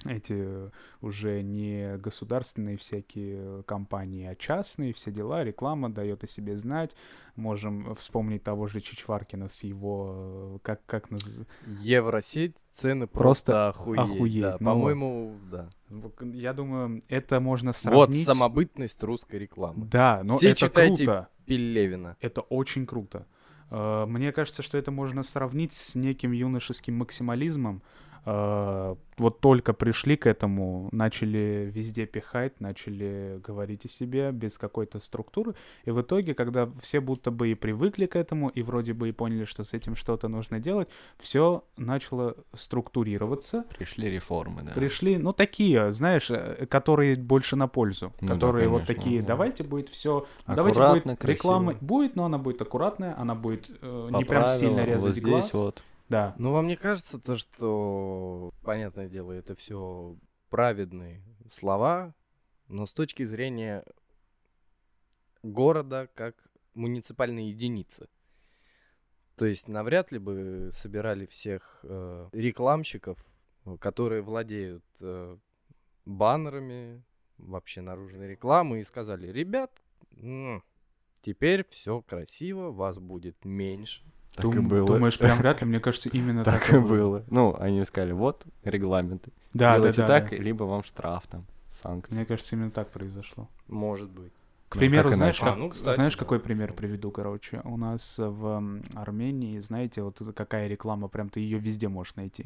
[0.05, 6.57] эти э, уже не государственные всякие компании, а частные, все дела, реклама дает о себе
[6.57, 6.95] знать.
[7.35, 11.47] Можем вспомнить того же Чичваркина с его, э, как, как наз-
[11.81, 14.01] Евросеть, цены Просто просто, охуеть.
[14.01, 14.57] охуеть, да.
[14.61, 15.69] ну По-моему, да.
[15.89, 18.27] Вот, Я думаю, это можно Вот сравнить...
[18.27, 19.85] самобытность русской рекламы.
[19.87, 21.29] Да, но Все это круто.
[21.45, 22.17] Пелевина.
[22.21, 23.27] Это очень круто.
[23.71, 27.83] Э, Мне кажется, что это можно сравнить с неким юношеским максимализмом.
[28.29, 35.01] Э, Вот только пришли к этому, начали везде пихать, начали говорить о себе без какой-то
[35.01, 35.55] структуры.
[35.87, 39.13] И в итоге, когда все будто бы и привыкли к этому, и вроде бы и
[39.13, 43.65] поняли, что с этим что-то нужно делать, все начало структурироваться.
[43.77, 44.73] Пришли реформы, да.
[44.73, 48.13] Пришли, ну, такие, знаешь, э, которые больше на пользу.
[48.21, 49.27] Ну да, которые вот конечно, такие, да.
[49.29, 51.73] давайте будет все, давайте Аккуратно, будет реклама.
[51.73, 51.87] красиво.
[51.87, 55.25] Будет, но она будет аккуратная, она будет э, По не прям сильно резать вот здесь
[55.25, 55.55] глаз.
[55.55, 55.83] вот.
[56.09, 56.35] Да.
[56.39, 60.17] Ну, вам не кажется то, что, понятное дело, это все
[60.49, 62.15] праведные слова,
[62.67, 63.85] но с точки зрения
[65.43, 66.35] города как
[66.75, 68.09] муниципальной единицы.
[69.37, 73.25] То есть навряд ли бы собирали всех э, рекламщиков,
[73.79, 75.37] которые владеют э,
[76.07, 77.05] баннерами,
[77.37, 79.71] вообще наружной рекламы, и сказали, ребят,
[80.17, 80.65] м,
[81.21, 84.03] теперь все красиво, вас будет меньше.
[84.43, 84.87] Так и Дум- было.
[84.87, 87.25] Думаешь, прям вряд ли, мне кажется, именно так, Так и было.
[87.31, 89.31] Ну, они сказали, вот регламенты.
[89.55, 90.37] Да, да, Делайте да, так, да.
[90.37, 91.45] либо вам штраф там,
[91.83, 92.15] санкции.
[92.15, 93.49] Мне кажется, именно так произошло.
[93.69, 94.33] Может быть.
[94.69, 96.79] К Ну, примеру, как знаешь, как- А, ну, кстати, знаешь, да, какой пример хорошо.
[96.79, 97.61] приведу, короче?
[97.65, 98.63] У нас в
[98.95, 102.45] Армении, знаете, вот какая реклама, прям ты ее везде можешь найти.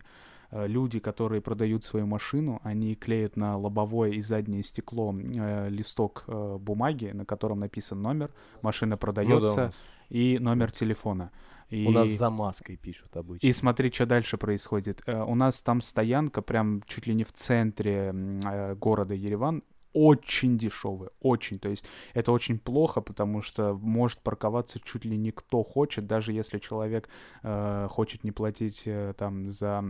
[0.53, 6.23] Э, Люди, которые продают свою машину, они клеят на лобовое и заднее стекло э, листок
[6.29, 8.31] э, бумаги, на котором написан номер,
[8.63, 9.73] машина Ну да, продается
[10.11, 11.31] и номер телефона.
[11.73, 11.87] И...
[11.87, 13.47] У нас за маской пишут обычно.
[13.47, 15.03] И смотри, что дальше происходит.
[15.07, 19.63] Э, У нас там стоянка прям чуть ли не в центре э, города Ереван.
[19.95, 21.59] Очень дешевая, очень.
[21.59, 26.33] То есть это очень плохо, потому что может парковаться чуть ли не кто хочет, даже
[26.33, 27.09] если человек
[27.43, 29.83] э, хочет не платить э, там за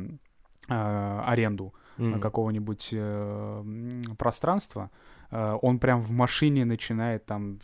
[0.68, 2.20] э, аренду Мгм.
[2.20, 3.64] какого-нибудь э,
[4.18, 4.90] пространства,
[5.30, 7.58] э, он прям в машине начинает там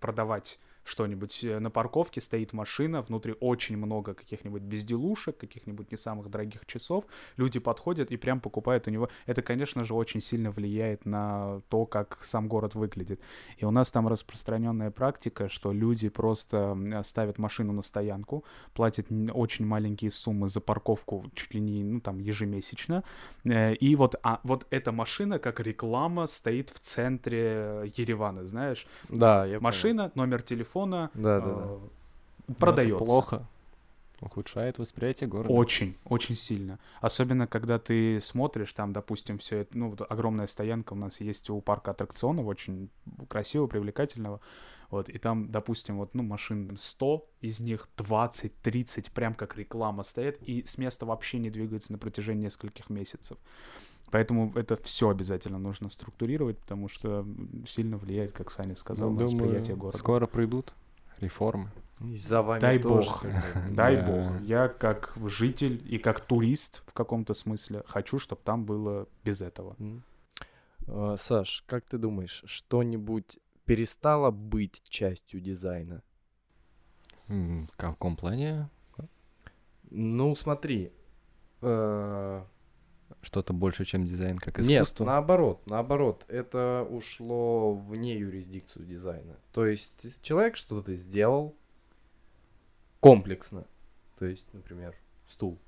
[0.00, 1.44] продавать что-нибудь.
[1.44, 7.04] Э, На парковке стоит машина, внутри очень много каких-нибудь безделушек, каких-нибудь не самых дорогих часов.
[7.36, 9.08] Люди подходят и прям покупают у него.
[9.26, 13.20] Это, конечно же, очень сильно влияет на то, как сам город выглядит.
[13.58, 19.66] И у нас там распространенная практика, что люди просто ставят машину на стоянку, платят очень
[19.66, 23.02] маленькие суммы за парковку, чуть ли не, ну, там, ежемесячно.
[23.44, 28.86] Э, И вот, а, вот эта машина, как реклама, стоит в центре Еревана, знаешь.
[29.08, 30.75] Да, я Машина, номер телефона
[31.14, 31.52] Да, да, да.
[31.52, 31.90] Ну,
[32.48, 33.04] это продается.
[33.04, 33.46] плохо.
[34.20, 35.52] Ухудшает восприятие города.
[35.52, 36.78] Очень, очень сильно.
[37.02, 41.50] Особенно, когда ты смотришь, там, допустим, все это, ну, вот огромная стоянка у нас есть
[41.50, 42.88] у парка аттракционов, очень
[43.28, 44.40] красивого, привлекательного.
[44.90, 50.02] Вот, и там, допустим, вот, ну, машин там 100, из них 20-30 прям как реклама
[50.02, 53.36] стоят, и с места вообще не двигаются на протяжении нескольких месяцев.
[54.10, 57.26] Поэтому это все обязательно нужно структурировать, потому что
[57.66, 59.98] сильно влияет, как Саня сказал, Ну, на думаю, восприятие города.
[59.98, 60.72] скоро придут
[61.18, 61.70] реформы.
[62.00, 63.24] И за вами Дай тоже бог.
[63.74, 64.06] Дай Да.
[64.06, 64.40] бог.
[64.42, 69.76] Я как житель и как турист в каком-то смысле хочу, чтобы там было без этого.
[70.88, 76.02] А, Саш, как ты думаешь, что-нибудь перестало быть частью дизайна?
[77.26, 78.68] В каком плане?
[79.90, 80.92] Ну, смотри.
[81.62, 82.44] э,
[83.22, 85.04] Что-то больше, чем дизайн, как Нет, искусство?
[85.04, 89.36] наоборот, наоборот, это ушло вне юрисдикцию дизайна.
[89.52, 91.54] То есть человек что-то сделал
[93.00, 93.64] комплексно.
[94.18, 94.96] То есть, например,
[95.28, 95.58] стул.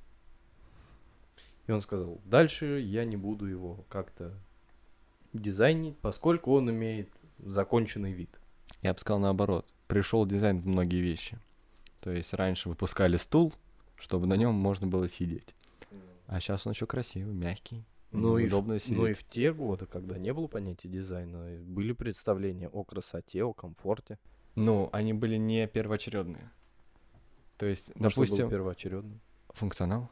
[1.67, 4.33] И он сказал, дальше я не буду его как-то
[5.33, 8.31] дизайнить, поскольку он имеет законченный вид.
[8.83, 9.67] Я бы сказал наоборот.
[9.87, 11.39] Пришел дизайн в многие вещи.
[12.01, 13.53] То есть раньше выпускали стул,
[13.97, 15.55] чтобы на нем можно было сидеть.
[16.29, 17.85] А сейчас он еще красивый, мягкий.
[18.13, 22.69] Ну и, в, ну и в те годы, когда не было понятия дизайна, были представления
[22.69, 24.19] о красоте, о комфорте.
[24.55, 26.51] Ну, они были не первоочередные.
[27.59, 29.21] То есть, Ну, что было допустим, первоочередным.
[29.51, 30.09] функционал.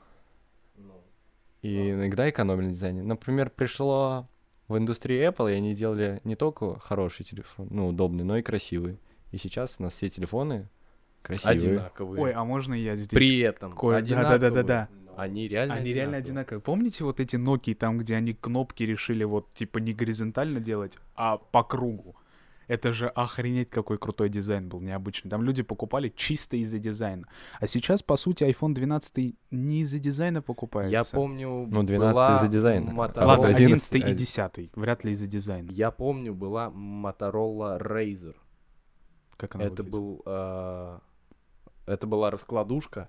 [1.62, 3.02] И иногда экономили на дизайне.
[3.02, 4.28] Например, пришло
[4.68, 8.98] в индустрии Apple, и они делали не только хороший телефон, ну, удобный, но и красивый.
[9.32, 10.68] И сейчас у нас все телефоны
[11.22, 11.56] красивые.
[11.56, 12.22] Одинаковые.
[12.22, 13.08] Ой, а можно я здесь?
[13.08, 14.38] При этом кое- одинаковые.
[14.38, 14.88] да-да-да-да-да.
[15.16, 16.60] Они реально Они реально одинаковые.
[16.60, 21.38] Помните вот эти Nokia, там, где они кнопки решили вот типа не горизонтально делать, а
[21.38, 22.16] по кругу?
[22.68, 25.30] Это же охренеть какой крутой дизайн был, необычный.
[25.30, 27.28] Там люди покупали чисто из-за дизайна.
[27.60, 30.90] А сейчас, по сути, iPhone 12 не из-за дизайна покупается.
[30.92, 32.90] Я помню, Ну, 12 была из-за дизайна.
[32.90, 34.16] Motorola- Ладно, 11 11 и один.
[34.16, 34.70] 10.
[34.74, 35.70] Вряд ли из-за дизайна.
[35.70, 38.34] Я помню, была Motorola Razr.
[39.36, 39.92] Как она Это выглядит?
[39.92, 41.00] был, а,
[41.86, 43.08] это была раскладушка.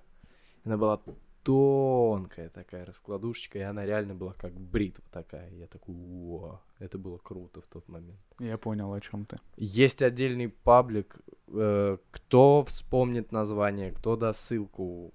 [0.64, 1.00] Она была
[1.48, 5.50] тонкая такая раскладушечка, и она реально была как бритва такая.
[5.54, 8.20] Я такой, о, это было круто в тот момент.
[8.38, 9.38] Я понял, о чем ты.
[9.56, 11.16] Есть отдельный паблик.
[11.46, 15.14] э, кто вспомнит название, кто даст ссылку,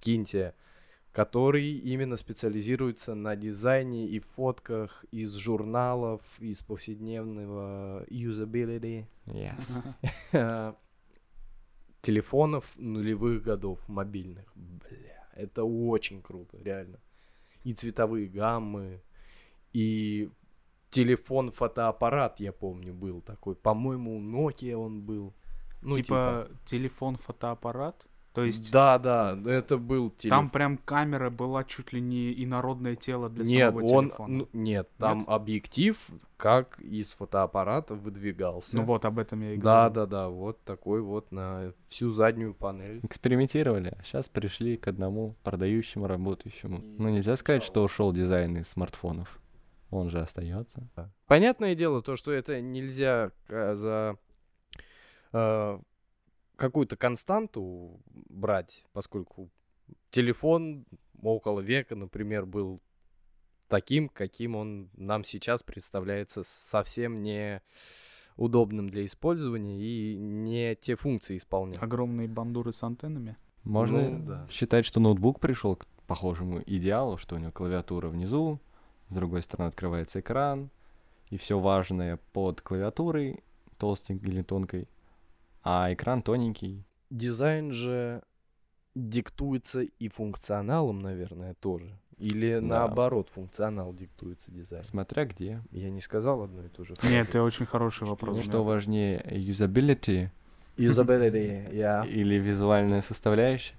[0.00, 0.54] киньте,
[1.12, 9.94] который именно специализируется на дизайне и фотках из журналов, из повседневного usability Yes.
[12.00, 14.50] телефонов нулевых годов, мобильных.
[14.54, 16.98] Бля, это очень круто, реально.
[17.64, 19.00] И цветовые гаммы,
[19.72, 20.30] и
[20.90, 23.54] телефон-фотоаппарат, я помню, был такой.
[23.54, 25.34] По-моему, у Nokia он был.
[25.82, 28.06] Ну, типа, телефон-фотоаппарат?
[28.36, 30.38] То есть Да, да, это был телефон.
[30.40, 34.34] там прям камера была чуть ли не инородное тело для Нет, самого он, телефона.
[34.34, 35.98] ну, нет, там объектив
[36.36, 38.76] как из фотоаппарата выдвигался.
[38.76, 39.94] Ну вот, об этом я и Да, говорю.
[39.94, 43.00] да, да, вот такой вот на всю заднюю панель.
[43.02, 46.82] Экспериментировали, а сейчас пришли к одному продающему, работающему.
[46.98, 49.40] Ну, нельзя сказать, что ушел дизайн из смартфонов.
[49.90, 50.86] Он же остается.
[51.26, 54.16] Понятное дело, то, что это нельзя э, за
[55.32, 55.78] э,
[56.56, 59.50] какую-то константу брать, поскольку
[60.10, 60.86] телефон
[61.22, 62.80] около века, например, был
[63.68, 67.62] таким, каким он нам сейчас представляется совсем не
[68.36, 71.82] удобным для использования и не те функции исполняет.
[71.82, 73.36] Огромные бандуры с антеннами.
[73.64, 74.46] Можно Ну, да.
[74.50, 78.60] считать, что ноутбук пришел к похожему идеалу, что у него клавиатура внизу,
[79.08, 80.70] с другой стороны открывается экран,
[81.30, 83.42] и все важное под клавиатурой,
[83.78, 84.88] толстенькой или тонкой,
[85.68, 86.84] а экран тоненький.
[87.10, 88.22] Дизайн же
[88.94, 91.98] диктуется и функционалом, наверное, тоже.
[92.18, 92.66] Или Да.
[92.66, 94.86] наоборот, функционал диктуется дизайном.
[94.86, 95.60] Смотря где.
[95.72, 96.94] Я не сказал одно и то же.
[97.02, 98.44] Нет, это очень хороший вопрос.
[98.44, 100.30] Что важнее, юзабилити
[100.76, 102.08] Usability, yeah.
[102.08, 103.74] или визуальная составляющая?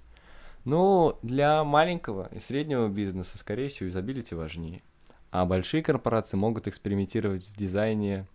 [0.66, 4.82] Ну, для маленького и среднего бизнеса, скорее всего, юзабилити важнее.
[5.30, 8.26] А большие корпорации могут экспериментировать в дизайне,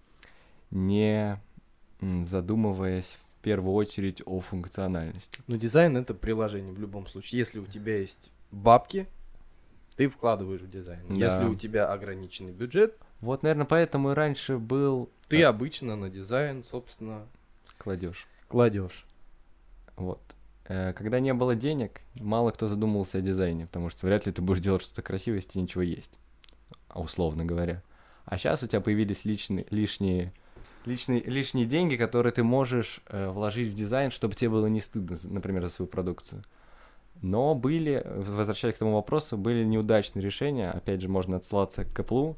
[0.72, 1.39] не
[2.02, 5.39] задумываясь первую очередь о функциональности.
[5.47, 7.39] Но дизайн это приложение в любом случае.
[7.39, 9.08] Если у тебя есть бабки,
[9.95, 11.01] ты вкладываешь в дизайн.
[11.10, 11.13] Да.
[11.15, 16.10] Если у тебя ограниченный бюджет, Вот, наверное, поэтому и раньше был ты а, обычно на
[16.10, 17.27] дизайн, собственно,
[17.77, 18.27] кладешь.
[18.47, 19.06] кладешь.
[19.95, 20.21] Вот.
[20.65, 24.41] Э, Когда не было денег, мало кто задумывался о дизайне, потому что вряд ли ты
[24.41, 26.12] будешь делать что-то красивое, если ничего есть,
[26.89, 27.82] а условно говоря.
[28.25, 30.34] А сейчас у тебя появились личные, лишние,
[30.86, 35.17] личные, лишние деньги, которые ты можешь э, вложить в дизайн, чтобы тебе было не стыдно,
[35.24, 36.43] например, за свою продукцию.
[37.22, 40.72] Но были, э, возвращаясь к тому вопросу, были неудачные решения.
[40.72, 42.36] Опять же, можно отсылаться к Apple.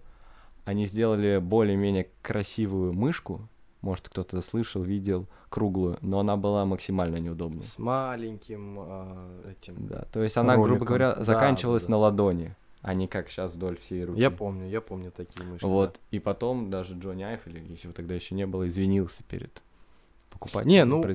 [0.66, 3.48] Они сделали более-менее красивую мышку.
[3.82, 7.62] Может, кто-то слышал, видел, круглую, но она была максимально неудобной.
[7.62, 9.76] С маленьким а, этим.
[9.88, 10.88] Да, то есть она, грубо Роликом.
[10.88, 11.92] говоря, Да, заканчивалась да.
[11.92, 12.56] на ладони,
[12.86, 14.20] а не как сейчас вдоль всей руки.
[14.20, 15.66] Я помню, я помню такие мышки.
[15.66, 19.64] Вот, и потом даже Джонни Айв, или если его тогда еще не было, извинился перед
[20.30, 20.72] покупателем.
[20.72, 21.14] Не, ну, да.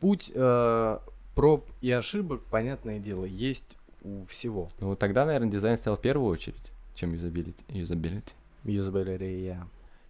[0.00, 0.98] Путь э,
[1.36, 4.68] проб и ошибок, понятное дело, есть у всего.
[4.80, 7.62] Ну, вот тогда, наверное, дизайн стоял в первую очередь, чем юзабилити.
[7.68, 8.34] юзабилити.
[8.64, 9.62] Yeah.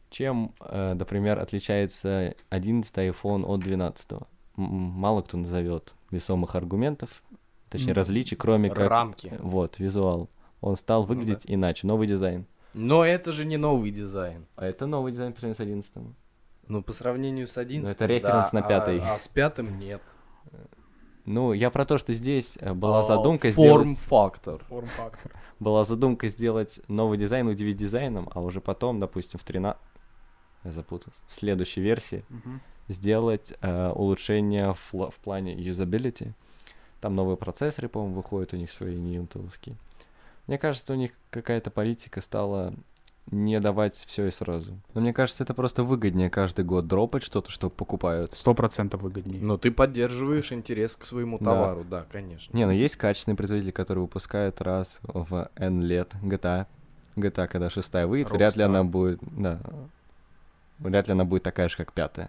[0.08, 4.12] Чем, э, например, отличается 11 iPhone от 12?
[4.12, 4.22] М-
[4.56, 7.22] м, Мало кто назовет весомых аргументов,
[7.68, 8.88] точнее, различий, кроме как...
[8.88, 9.34] Рамки.
[9.40, 10.30] Вот, визуал.
[10.62, 11.14] Он стал Ну да.
[11.14, 12.46] выглядеть иначе, новый дизайн.
[12.72, 14.46] Но это же не новый дизайн.
[14.56, 15.92] А это новый дизайн по сравнению с 11
[16.68, 18.98] Ну, по сравнению с 11 это референс да, на пятый.
[19.00, 20.00] А, а с пятым нет.
[21.24, 24.64] Ну, я про то, что здесь э, была А, задумка сделать, Форм-фактор.
[24.68, 25.32] Форм-фактор.
[25.60, 29.80] была задумка сделать новый дизайн, удивить дизайном, а уже потом, допустим, в 13...
[30.64, 31.20] Я запутался.
[31.28, 32.60] В следующей версии Мгм.
[32.88, 36.32] сделать э, улучшение в, в плане юзабилити.
[37.00, 39.76] Там новые процессоры, по-моему, выходят у них свои не интеловские.
[40.52, 42.74] Мне кажется, у них какая-то политика стала
[43.30, 44.78] не давать все и сразу.
[44.92, 48.34] Но мне кажется, это просто выгоднее каждый год дропать что-то, что покупают.
[48.34, 49.40] Сто процентов выгоднее.
[49.42, 51.46] Но ты поддерживаешь интерес к своему Да.
[51.46, 52.54] товару, да, конечно.
[52.54, 56.66] Не, ну есть качественные производители, которые выпускают раз в N лет GTA.
[57.16, 58.66] GTA, когда шестая выйдет, вряд ли Rockstar.
[58.66, 59.58] она будет, да,
[60.80, 62.28] вряд ли она будет такая же, как пятая.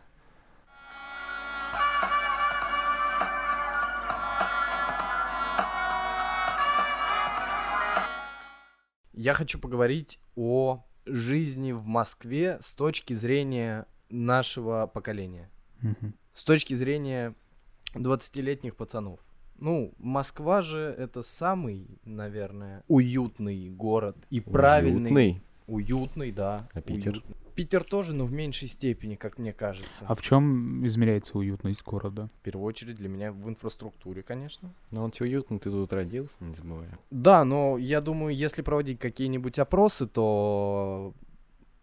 [9.14, 15.49] Я хочу поговорить о жизни в Москве с точки зрения нашего поколения.
[15.82, 16.14] Мгм.
[16.34, 17.36] С точки зрения
[17.93, 19.20] 20-летних пацанов.
[19.59, 25.11] Ну, Москва же это самый, наверное, уютный город и правильный.
[25.11, 25.41] Уютный.
[25.68, 26.68] Уютный, да.
[26.74, 27.14] А Питер?
[27.14, 27.36] уютный.
[27.56, 30.06] Питер тоже, но в меньшей степени, как мне кажется.
[30.08, 32.28] А в чем измеряется уютность города?
[32.39, 34.74] В первую очередь для меня в инфраструктуре, конечно.
[34.89, 36.88] Но он тебе уютный, ты тут родился, не забывай.
[37.12, 41.14] Да, но я думаю, если проводить какие-нибудь опросы, то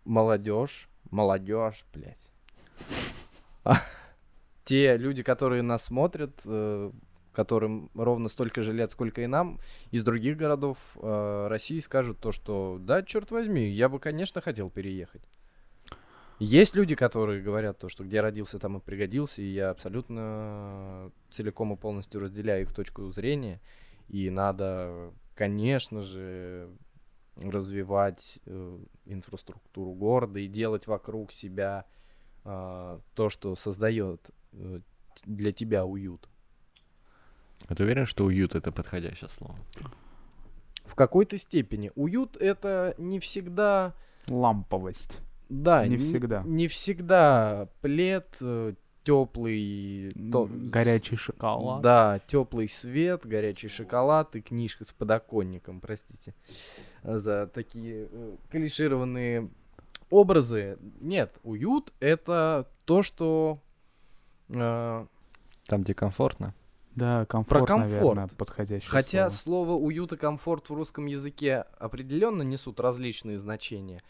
[0.05, 2.19] молодежь, молодежь, блядь.
[4.65, 6.91] Те люди, которые нас смотрят, э,
[7.33, 9.61] которым ровно столько же лет, сколько и нам,
[9.93, 14.69] из других городов э, России скажут то, что да, черт возьми, я бы, конечно, хотел
[14.69, 15.23] переехать.
[16.41, 21.75] Есть люди, которые говорят то, что где родился, там и пригодился, и я абсолютно целиком
[21.75, 23.61] и полностью разделяю их точку зрения.
[24.09, 26.71] И надо, конечно же,
[27.37, 31.85] развивать э, инфраструктуру города и делать вокруг себя
[32.43, 34.81] а, то, что создает э,
[35.27, 36.27] для тебя уют.
[37.67, 39.57] А ты уверен, что уют это подходящее слово?
[40.87, 43.95] В какой-то степени уют это не всегда,
[44.27, 45.21] Ламповость.
[45.51, 46.43] Да, Не всегда.
[46.47, 48.41] не всегда плед
[49.05, 51.83] теплый, М, Горячий шоколад.
[51.83, 56.35] Да, теплый свет, горячий шоколад и книжка с подоконником, простите,
[57.03, 59.49] э, за такие э, клишированные
[60.11, 60.79] образы.
[61.01, 63.59] Нет, уют это то, что
[64.51, 65.07] э,
[65.67, 66.55] Там, где комфортно.
[66.95, 67.91] Да, комфорт, комфорт.
[68.17, 69.67] наверное, подходящее Хотя слово.
[69.69, 74.03] слово уют и комфорт в русском языке определенно несут различные значения,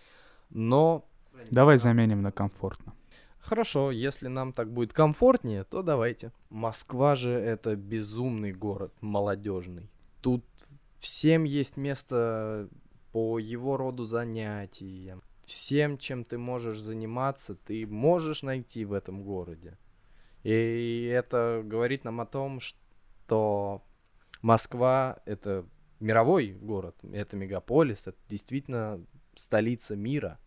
[0.48, 1.04] но
[1.50, 2.94] Давай заменим на комфортно.
[3.40, 6.32] Хорошо, если нам так будет комфортнее, то давайте.
[6.50, 9.88] Москва же это безумный город, молодежный.
[10.20, 10.44] Тут
[10.98, 12.68] всем есть место
[13.12, 15.22] по его роду занятиям.
[15.44, 19.78] Всем, чем ты можешь заниматься, ты можешь найти в этом городе.
[20.44, 23.82] И это говорит нам о том, что
[24.42, 25.66] Москва это
[25.98, 30.38] мировой город, это мегаполис, это действительно столица мира.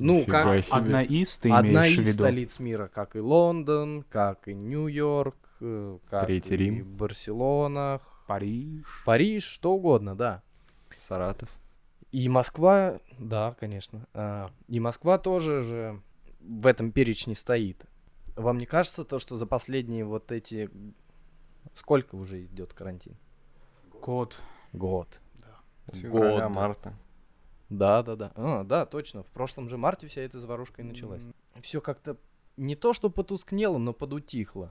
[0.00, 0.76] Ну, Нифига как, себе.
[0.76, 2.18] Одна из, ты Одна имеешь в из виду?
[2.24, 6.84] столиц мира, как и Лондон, как и Нью-Йорк, э, как Третий и Рим.
[6.96, 8.84] Барселона, Париж.
[9.04, 10.42] Париж, что угодно, да.
[11.00, 11.48] Саратов.
[12.12, 14.06] И Москва, да, конечно.
[14.14, 16.02] а, и Москва тоже же
[16.40, 17.84] в этом перечне стоит.
[18.36, 20.70] Вам не кажется то, что за последние вот эти...
[21.74, 23.16] Сколько уже идет карантин?
[24.00, 24.38] Год.
[24.72, 25.08] Год.
[25.92, 26.56] С февраля, Год.
[26.56, 26.94] марта.
[27.70, 28.32] Да, да, да.
[28.34, 29.22] А, да, точно.
[29.22, 31.20] В прошлом же марте вся эта заварушка и началась.
[31.62, 32.16] Все как-то
[32.56, 34.70] не то, что потускнело, но подутихло.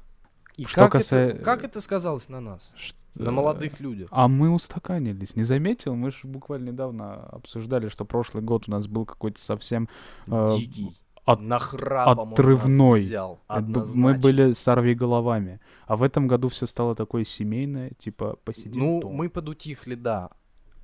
[0.57, 2.73] И Что как, каса- это, как это сказалось на нас?
[3.15, 4.09] На Э, молодых людях?
[4.11, 5.35] А мы устаканились.
[5.35, 5.95] Не заметил?
[5.95, 9.87] Мы же буквально недавно обсуждали, что прошлый год у нас был какой-то совсем...
[10.27, 10.95] э, Дикий.
[11.25, 13.01] от- Нахрапом отрывной.
[13.01, 13.39] взял.
[13.47, 15.59] б- Мы были сорви головами.
[15.87, 19.15] А в этом году все стало такое семейное, типа посидим Ну, дома.
[19.15, 20.29] мы подутихли, да.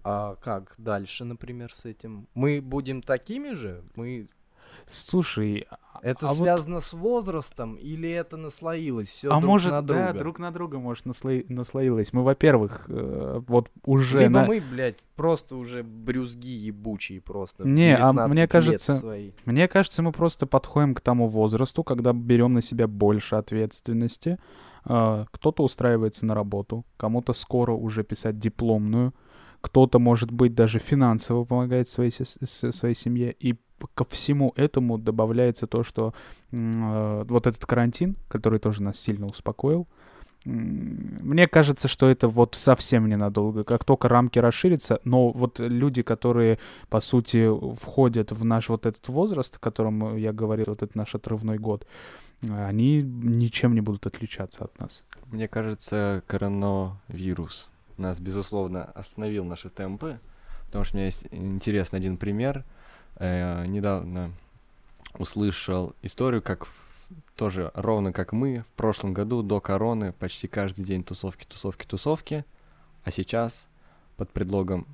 [0.08, 2.28] А как дальше, например, с этим?
[2.36, 3.82] Мы будем такими же?
[3.96, 4.28] Мы...
[4.88, 9.72] Слушай, а- Это а вот- связано с возрастом или это наслоилось все а друг может,
[9.72, 10.14] на друга?
[10.14, 12.14] да, друг на друга, может, наслои- наслоилось.
[12.14, 14.20] Мы, во-первых, э, вот уже...
[14.20, 17.68] Либо на- мы, блядь, просто уже брюзги ебучие просто.
[17.68, 19.32] Не, а 19 мне кажется, свои.
[19.46, 24.38] Мне кажется, мы просто подходим к тому возрасту, когда берем на себя больше ответственности.
[24.84, 29.16] А, Кто-то устраивается на работу, кому-то скоро уже писать дипломную,
[29.66, 33.32] кто-то, может быть, даже финансово помогает своей, своей семье.
[33.32, 33.56] И
[33.96, 36.14] ко всему этому добавляется то, что
[36.52, 39.88] э, вот этот карантин, который тоже нас сильно успокоил,
[40.46, 43.64] мне кажется, что это вот совсем ненадолго.
[43.64, 46.60] Как только рамки расширятся, но вот люди, которые
[46.90, 51.16] по сути, входят в наш вот этот возраст, о котором я говорил, вот этот наш
[51.16, 51.88] отрывной год,
[52.48, 55.06] они ничем не будут отличаться от нас.
[55.32, 60.20] Мне кажется, коронавирус нас, безусловно, остановил наши темпы,
[60.68, 62.64] потому что у меня есть интересный один пример.
[63.18, 64.32] Э, недавно
[65.18, 66.68] услышал историю, как
[67.36, 72.46] тоже ровно как мы в прошлом году до короны почти каждый день тусовки, тусовки, тусовки,
[73.04, 73.68] а сейчас
[74.18, 74.88] под предлогом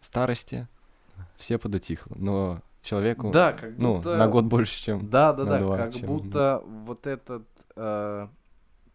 [0.00, 0.68] старости
[1.36, 2.14] все подутихло.
[2.18, 4.16] Но человеку, Да, как ну, будто...
[4.16, 5.08] на год больше, чем...
[5.08, 8.28] Да, да, на да, два, как чем- будто вот этот э,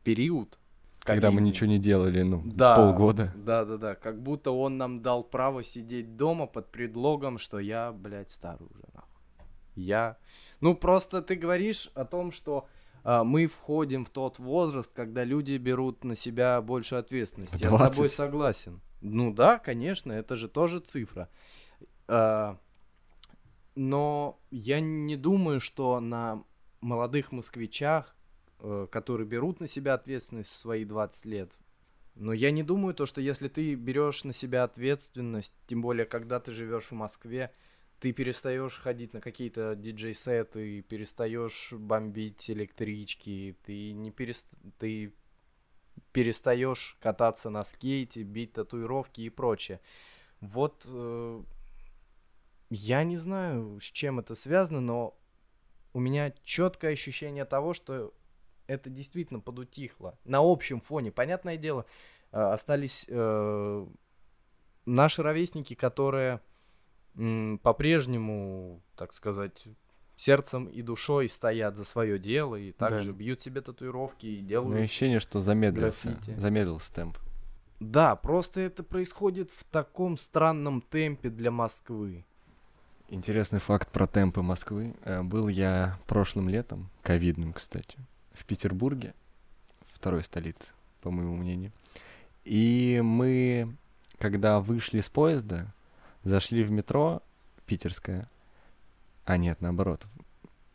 [0.04, 0.60] период,
[1.04, 3.34] Когда мы ничего не делали, ну, да, полгода.
[3.36, 7.92] Да, да, да, как будто он нам дал право сидеть дома под предлогом, что я,
[7.92, 9.10] блядь, старый уже нахуй.
[9.76, 10.18] Я,
[10.60, 12.68] ну просто ты говоришь о том, что
[13.04, 17.56] а, мы входим в тот возраст, когда люди берут на себя больше ответственности.
[17.56, 18.12] В Я с тобой 20.
[18.12, 18.82] согласен.
[19.02, 21.30] Ну да, конечно, это же тоже цифра.
[22.08, 22.58] А,
[23.76, 26.44] но я не думаю, что на
[26.82, 28.16] молодых москвичах,
[28.92, 31.52] которые берут на себя ответственность в свои 20 лет,
[32.16, 36.40] но я не думаю то, что если ты берешь на себя ответственность, тем более когда
[36.40, 37.52] ты живешь в Москве,
[38.00, 44.48] ты перестаешь ходить на какие-то диджей-сеты, перестаешь бомбить электрички, ты не перест...
[44.80, 45.14] ты
[46.12, 49.80] перестаешь кататься на скейте, бить татуировки и прочее.
[50.42, 51.44] Вот э,
[52.70, 55.18] я не знаю, с чем это связано, но
[55.94, 58.14] у меня четкое ощущение того, что
[58.68, 60.18] это действительно подутихло.
[60.26, 61.86] На общем фоне, понятное дело,
[62.32, 63.88] э, остались э,
[64.86, 66.42] наши ровесники, которые
[67.16, 69.66] м, по-прежнему, так сказать,
[70.16, 74.82] сердцем и душой стоят за свое дело и также бьют себе татуировки и Ну, делают.
[74.86, 76.40] ощущение, что замедлился, граффити.
[76.40, 77.18] замедлился темп.
[77.80, 82.24] Да, просто это происходит в таком странном темпе для Москвы.
[83.10, 84.96] Интересный факт про темпы Москвы.
[85.04, 87.98] Э, Был я прошлым летом, ковидным, кстати,
[88.34, 89.14] в Петербурге,
[89.92, 90.72] второй столице,
[91.02, 91.72] по моему мнению.
[92.44, 93.76] И мы,
[94.20, 95.74] когда вышли с поезда,
[96.24, 97.22] зашли в метро
[97.66, 98.30] питерское.
[99.26, 100.06] А нет, наоборот.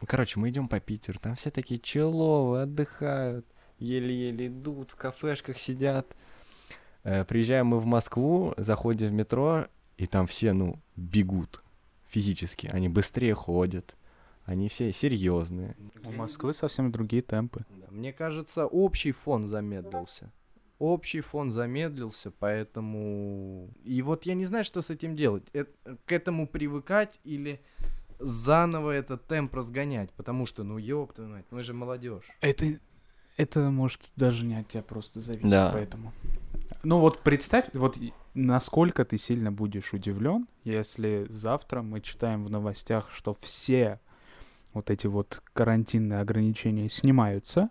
[0.06, 3.46] Короче, мы идем по Питеру, там все такие человые, отдыхают,
[3.78, 6.06] еле-еле идут, в кафешках сидят.
[7.02, 11.62] Э, Приезжаем мы в Москву, заходим в метро, и там все, ну, бегут
[12.08, 12.66] физически.
[12.66, 13.96] Они быстрее ходят,
[14.46, 15.76] они все серьезные.
[16.04, 17.64] У Москвы совсем другие темпы.
[17.90, 20.30] Мне кажется, общий фон замедлился.
[20.78, 23.68] Общий фон замедлился, поэтому...
[23.84, 25.42] И вот я не знаю, что с этим делать.
[25.54, 25.64] Э-
[26.04, 27.60] К этому привыкать или
[28.18, 32.24] заново этот темп разгонять, потому что, ну, ёб твою мать, мы же молодежь.
[32.40, 32.78] Это,
[33.38, 35.70] это может даже не от тебя просто зависеть, Да.
[35.72, 36.12] поэтому.
[36.82, 37.96] Ну вот представь, вот
[38.34, 43.98] насколько ты сильно будешь удивлен, если завтра мы читаем в новостях, что все
[44.76, 47.70] вот эти вот карантинные ограничения снимаются,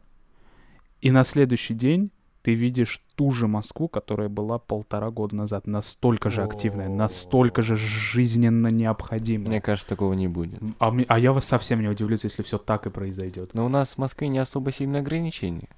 [1.02, 6.30] и на следующий день ты видишь ту же Москву, которая была полтора года назад, настолько
[6.30, 9.48] же активная, настолько же жизненно необходимая.
[9.50, 10.60] Мне кажется, такого не будет.
[10.80, 13.54] А, мне- а я вас совсем не удивлюсь, если все так и произойдет.
[13.54, 15.70] Но у нас в Москве не особо сильные ограничения.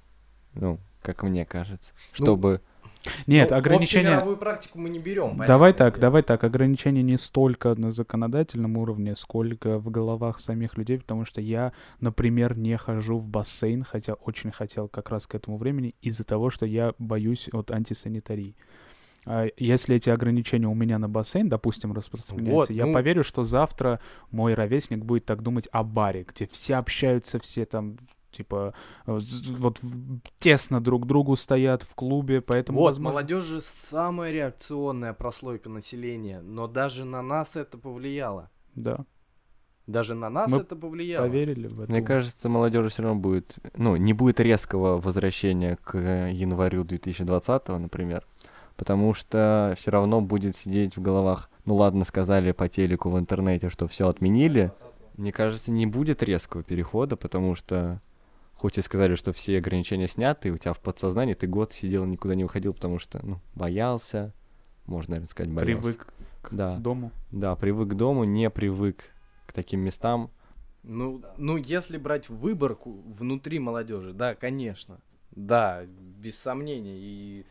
[0.54, 1.92] Ну, как мне кажется.
[2.18, 2.60] Ну, Чтобы...
[3.26, 4.08] Нет, Ну, ограничения...
[4.08, 5.36] общемировую практику мы не берем.
[5.46, 6.02] Давай так, дело.
[6.02, 6.44] давай так.
[6.44, 12.56] Ограничения не столько на законодательном уровне, сколько в головах самих людей, потому что я, например,
[12.56, 16.66] не хожу в бассейн, хотя очень хотел как раз к этому времени, из-за того, что
[16.66, 18.54] я боюсь от антисанитарии.
[19.26, 23.44] А Если эти ограничения у меня на бассейн, допустим, распространяются, Вот, я ну- поверю, что
[23.44, 24.00] завтра
[24.30, 27.96] мой ровесник будет так думать о баре, где все общаются, все там
[28.30, 28.74] типа
[29.06, 29.18] э,
[29.58, 29.80] вот
[30.38, 33.14] тесно друг другу стоят в клубе, поэтому Вот, возможно...
[33.14, 38.50] молодежь же самая реакционная прослойка населения, но даже на нас это повлияло.
[38.74, 39.04] Да,
[39.86, 41.24] Даже на нас Мы это повлияло.
[41.26, 41.90] поверили в это.
[41.90, 43.56] Мне кажется, молодежи все равно будет...
[43.76, 48.24] Ну, не будет резкого возвращения к январю 2020, например.
[48.76, 53.70] Потому что все равно будет сидеть в головах, ну ладно, сказали по телеку в интернете,
[53.70, 54.70] что все отменили.
[55.16, 58.00] Мне кажется, не будет резкого перехода, потому что
[58.58, 62.34] хоть и сказали, что все ограничения сняты, у тебя в подсознании ты год сидел, никуда
[62.34, 64.34] не выходил, потому что, ну, боялся,
[64.86, 65.82] можно, наверное, сказать, боялся.
[65.82, 66.06] Привык
[66.42, 66.76] к Да.
[66.76, 67.12] дому.
[67.30, 69.04] Да, привык к дому, не привык
[69.46, 70.30] к таким местам.
[70.82, 75.00] Ну, ну, если брать выборку внутри молодежи, да, конечно.
[75.30, 76.96] Да, без сомнения.
[76.98, 77.46] И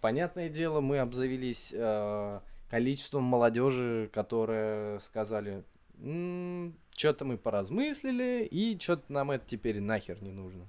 [0.00, 2.40] понятное дело, мы обзавелись э,
[2.70, 5.64] количеством молодежи, которые сказали,
[5.98, 10.68] что-то мы поразмыслили, и что-то нам это теперь нахер не нужно.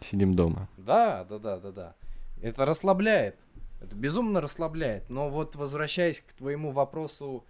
[0.00, 0.68] Сидим дома.
[0.76, 1.94] Да, да, да, да, да.
[2.40, 3.36] Это расслабляет.
[3.80, 5.08] Это безумно расслабляет.
[5.10, 7.44] Но вот возвращаясь к твоему вопросу,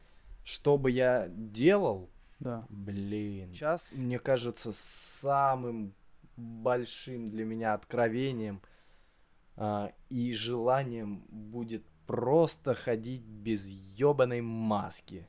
[0.44, 2.08] что бы я делал,
[2.40, 2.64] Да.
[2.68, 3.52] Блин.
[3.52, 4.72] Сейчас, мне кажется,
[5.20, 5.92] самым
[6.36, 8.62] большим для меня откровением
[9.56, 15.26] а, и желанием будет просто ходить без ебаной маски.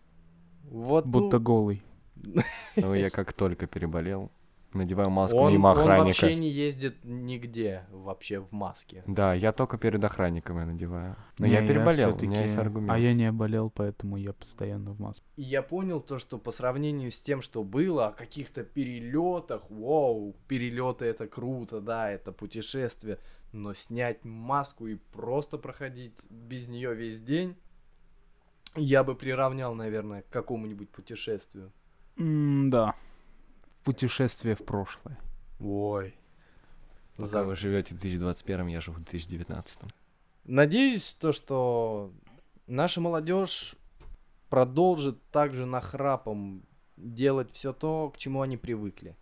[0.70, 1.82] Вот, ну, Будто голый.
[2.76, 4.30] Но я как только переболел,
[4.72, 6.06] Надеваю маску Он, мимо он охранника.
[6.06, 9.04] вообще не ездит нигде вообще в маске.
[9.08, 11.16] Да, я только перед охранником я надеваю.
[11.40, 12.92] Но Не, я переболел, у всё-таки- меня есть аргумент.
[12.92, 15.26] А я не болел, поэтому я постоянно в маске.
[15.38, 20.36] И я понял то, что по сравнению с тем, что было, о каких-то перелетах, вау,
[20.48, 23.18] перелеты это круто, да, это путешествие,
[23.52, 27.56] но снять маску и просто проходить без нее весь день,
[28.76, 31.72] я бы приравнял, наверное, к какому-нибудь путешествию.
[32.18, 32.94] да.
[33.84, 35.18] Путешествие в прошлое.
[35.60, 36.16] Ой.
[37.16, 39.80] Пока За- вы живете в 2021, я живу в 2019.
[40.46, 42.12] Надеюсь, то, что
[42.68, 43.76] наша молодежь
[44.50, 46.64] продолжит также нахрапом
[46.98, 49.16] делать все то, к чему они привыкли.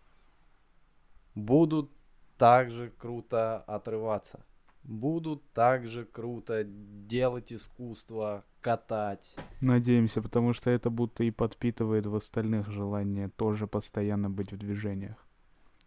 [1.36, 1.92] Будут
[2.38, 4.44] также круто отрываться.
[4.88, 9.36] Будут также круто делать искусство, катать.
[9.62, 15.18] Надеемся, потому что это будто и подпитывает в остальных желание тоже постоянно быть в движениях.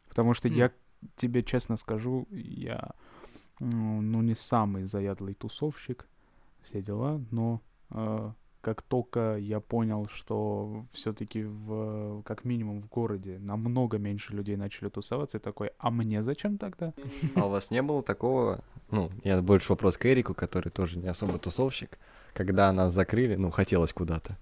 [0.09, 0.55] Потому что М.
[0.55, 0.70] я
[1.16, 2.90] тебе честно скажу, я
[3.59, 6.07] ну не самый заядлый тусовщик,
[6.62, 13.38] все дела, но э, как только я понял, что все-таки в как минимум в городе
[13.38, 16.92] намного меньше людей начали тусоваться, я такой, а мне зачем тогда?
[17.34, 21.09] А у вас не было такого, ну, я больше вопрос к Эрику, который тоже не
[21.09, 21.99] особо тусовщик,
[22.34, 24.36] когда нас закрыли, ну, хотелось куда-то.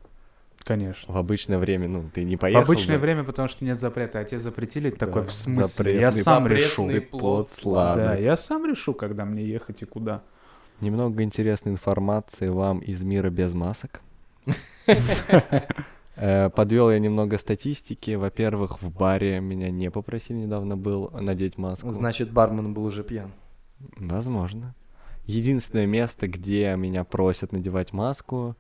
[0.65, 1.15] Конечно.
[1.15, 3.03] В обычное время, ну, ты не В поехал обычное бы.
[3.03, 6.47] время, потому что нет запрета, а те запретили, такой, Да, в смысле, запретный- я сам
[6.47, 6.91] решу.
[7.11, 8.05] Плод сладок.
[8.05, 10.23] Да, я сам решу, когда мне ехать и куда.
[10.81, 14.03] Немного интересной информации вам из мира без масок.
[16.17, 18.13] Подвел я немного статистики.
[18.17, 21.93] Во-первых, в баре меня не попросили недавно был надеть маску.
[21.93, 23.31] Значит, бармен был уже пьян.
[23.97, 24.75] Возможно.
[25.25, 28.57] Единственное место, где меня просят надевать маску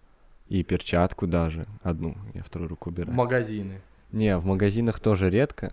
[0.49, 1.66] и перчатку даже.
[1.83, 3.14] Одну, я вторую руку убираю.
[3.14, 3.81] Магазины.
[4.12, 5.73] Не, в магазинах тоже редко.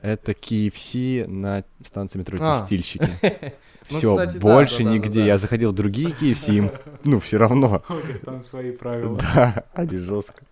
[0.00, 2.58] Это KFC на станции метро А.
[2.58, 3.10] Текстильщики.
[3.90, 5.20] Ну, Все, больше да, да, да, нигде.
[5.20, 5.26] да.
[5.26, 6.70] Я заходил в другие KFC, им,
[7.04, 7.82] ну, все равно.
[8.24, 9.18] Там свои правила.
[9.18, 10.46] Да, они жестко.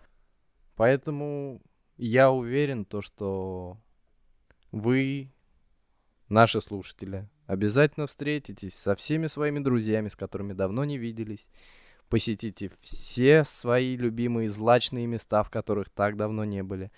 [0.77, 1.63] Поэтому
[1.97, 3.79] я уверен, то, что
[4.71, 5.31] вы,
[6.29, 11.47] наши слушатели, обязательно встретитесь со всеми своими друзьями, с которыми давно не виделись.
[12.09, 16.93] Посетите все свои любимые злачные места, в которых так давно не были.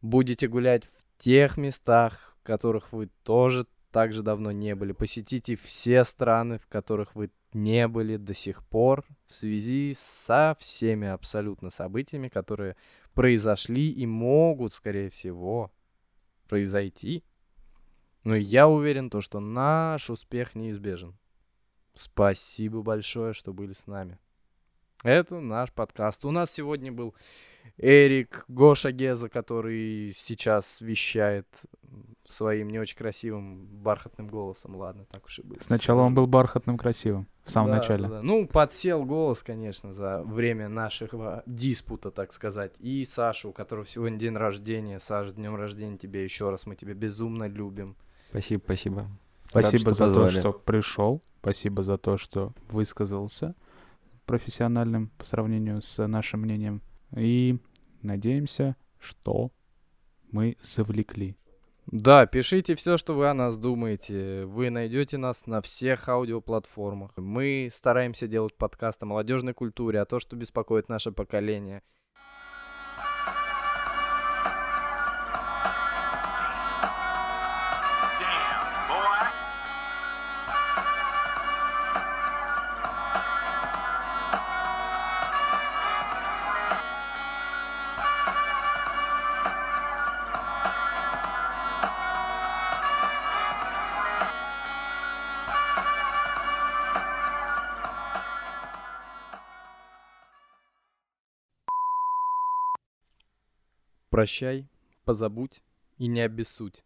[0.00, 4.92] Будете гулять в тех местах, в которых вы тоже так же давно не были.
[4.92, 11.08] Посетите все страны, в которых вы не были до сих пор в связи со всеми
[11.08, 12.76] абсолютно событиями, которые
[13.14, 15.72] произошли и могут, скорее всего,
[16.48, 17.24] произойти.
[18.26, 21.14] Но я уверен, то, что наш успех неизбежен.
[21.94, 24.18] Спасибо большое, что были с нами.
[25.04, 26.24] Это наш подкаст.
[26.24, 27.14] У нас сегодня был
[27.76, 31.46] Эрик Гоша Геза, который сейчас вещает
[32.26, 34.74] своим не очень красивым бархатным голосом.
[34.74, 35.62] Ладно, так уж и будет.
[35.62, 38.08] Сначала он был бархатным красивым, в самом Да, начале.
[38.08, 38.22] да.
[38.22, 42.74] Ну, подсел голос, конечно, за время нашего диспута, так сказать.
[42.80, 44.98] И Саша, у которого сегодня день рождения.
[44.98, 46.66] Саша, днем рождения тебе еще раз.
[46.66, 47.94] Мы тебя безумно любим.
[48.36, 49.08] Спасибо, спасибо.
[49.48, 50.34] Спасибо Рад, за позвали.
[50.34, 51.22] то, что пришел.
[51.40, 53.54] Спасибо за то, что высказался
[54.26, 56.82] профессиональным по сравнению с нашим мнением.
[57.16, 57.58] И
[58.02, 59.52] надеемся, что
[60.30, 61.38] мы завлекли.
[61.86, 64.44] Да, пишите все, что вы о нас думаете.
[64.44, 67.12] Вы найдете нас на всех аудиоплатформах.
[67.16, 71.82] Мы стараемся делать подкаст о молодежной культуре, о том, что беспокоит наше поколение.
[104.26, 104.66] Прощай,
[105.04, 105.62] позабудь
[105.98, 106.82] и не обессудь,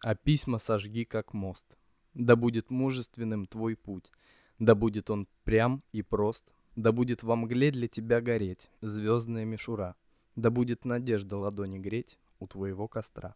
[0.00, 1.66] а письма сожги, как мост.
[2.14, 4.12] Да будет мужественным твой путь,
[4.60, 6.44] да будет он прям и прост,
[6.76, 9.96] да будет во мгле для тебя гореть звездная мишура,
[10.36, 13.34] да будет надежда ладони греть у твоего костра.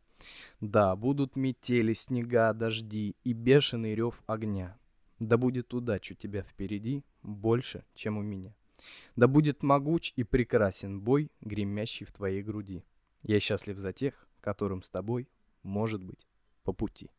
[0.61, 4.79] Да, будут метели, снега, дожди и бешеный рев огня.
[5.19, 8.55] Да будет удача у тебя впереди больше, чем у меня.
[9.17, 12.85] Да будет могуч и прекрасен бой, гремящий в твоей груди.
[13.23, 15.29] Я счастлив за тех, которым с тобой,
[15.63, 16.27] может быть,
[16.63, 17.11] по пути.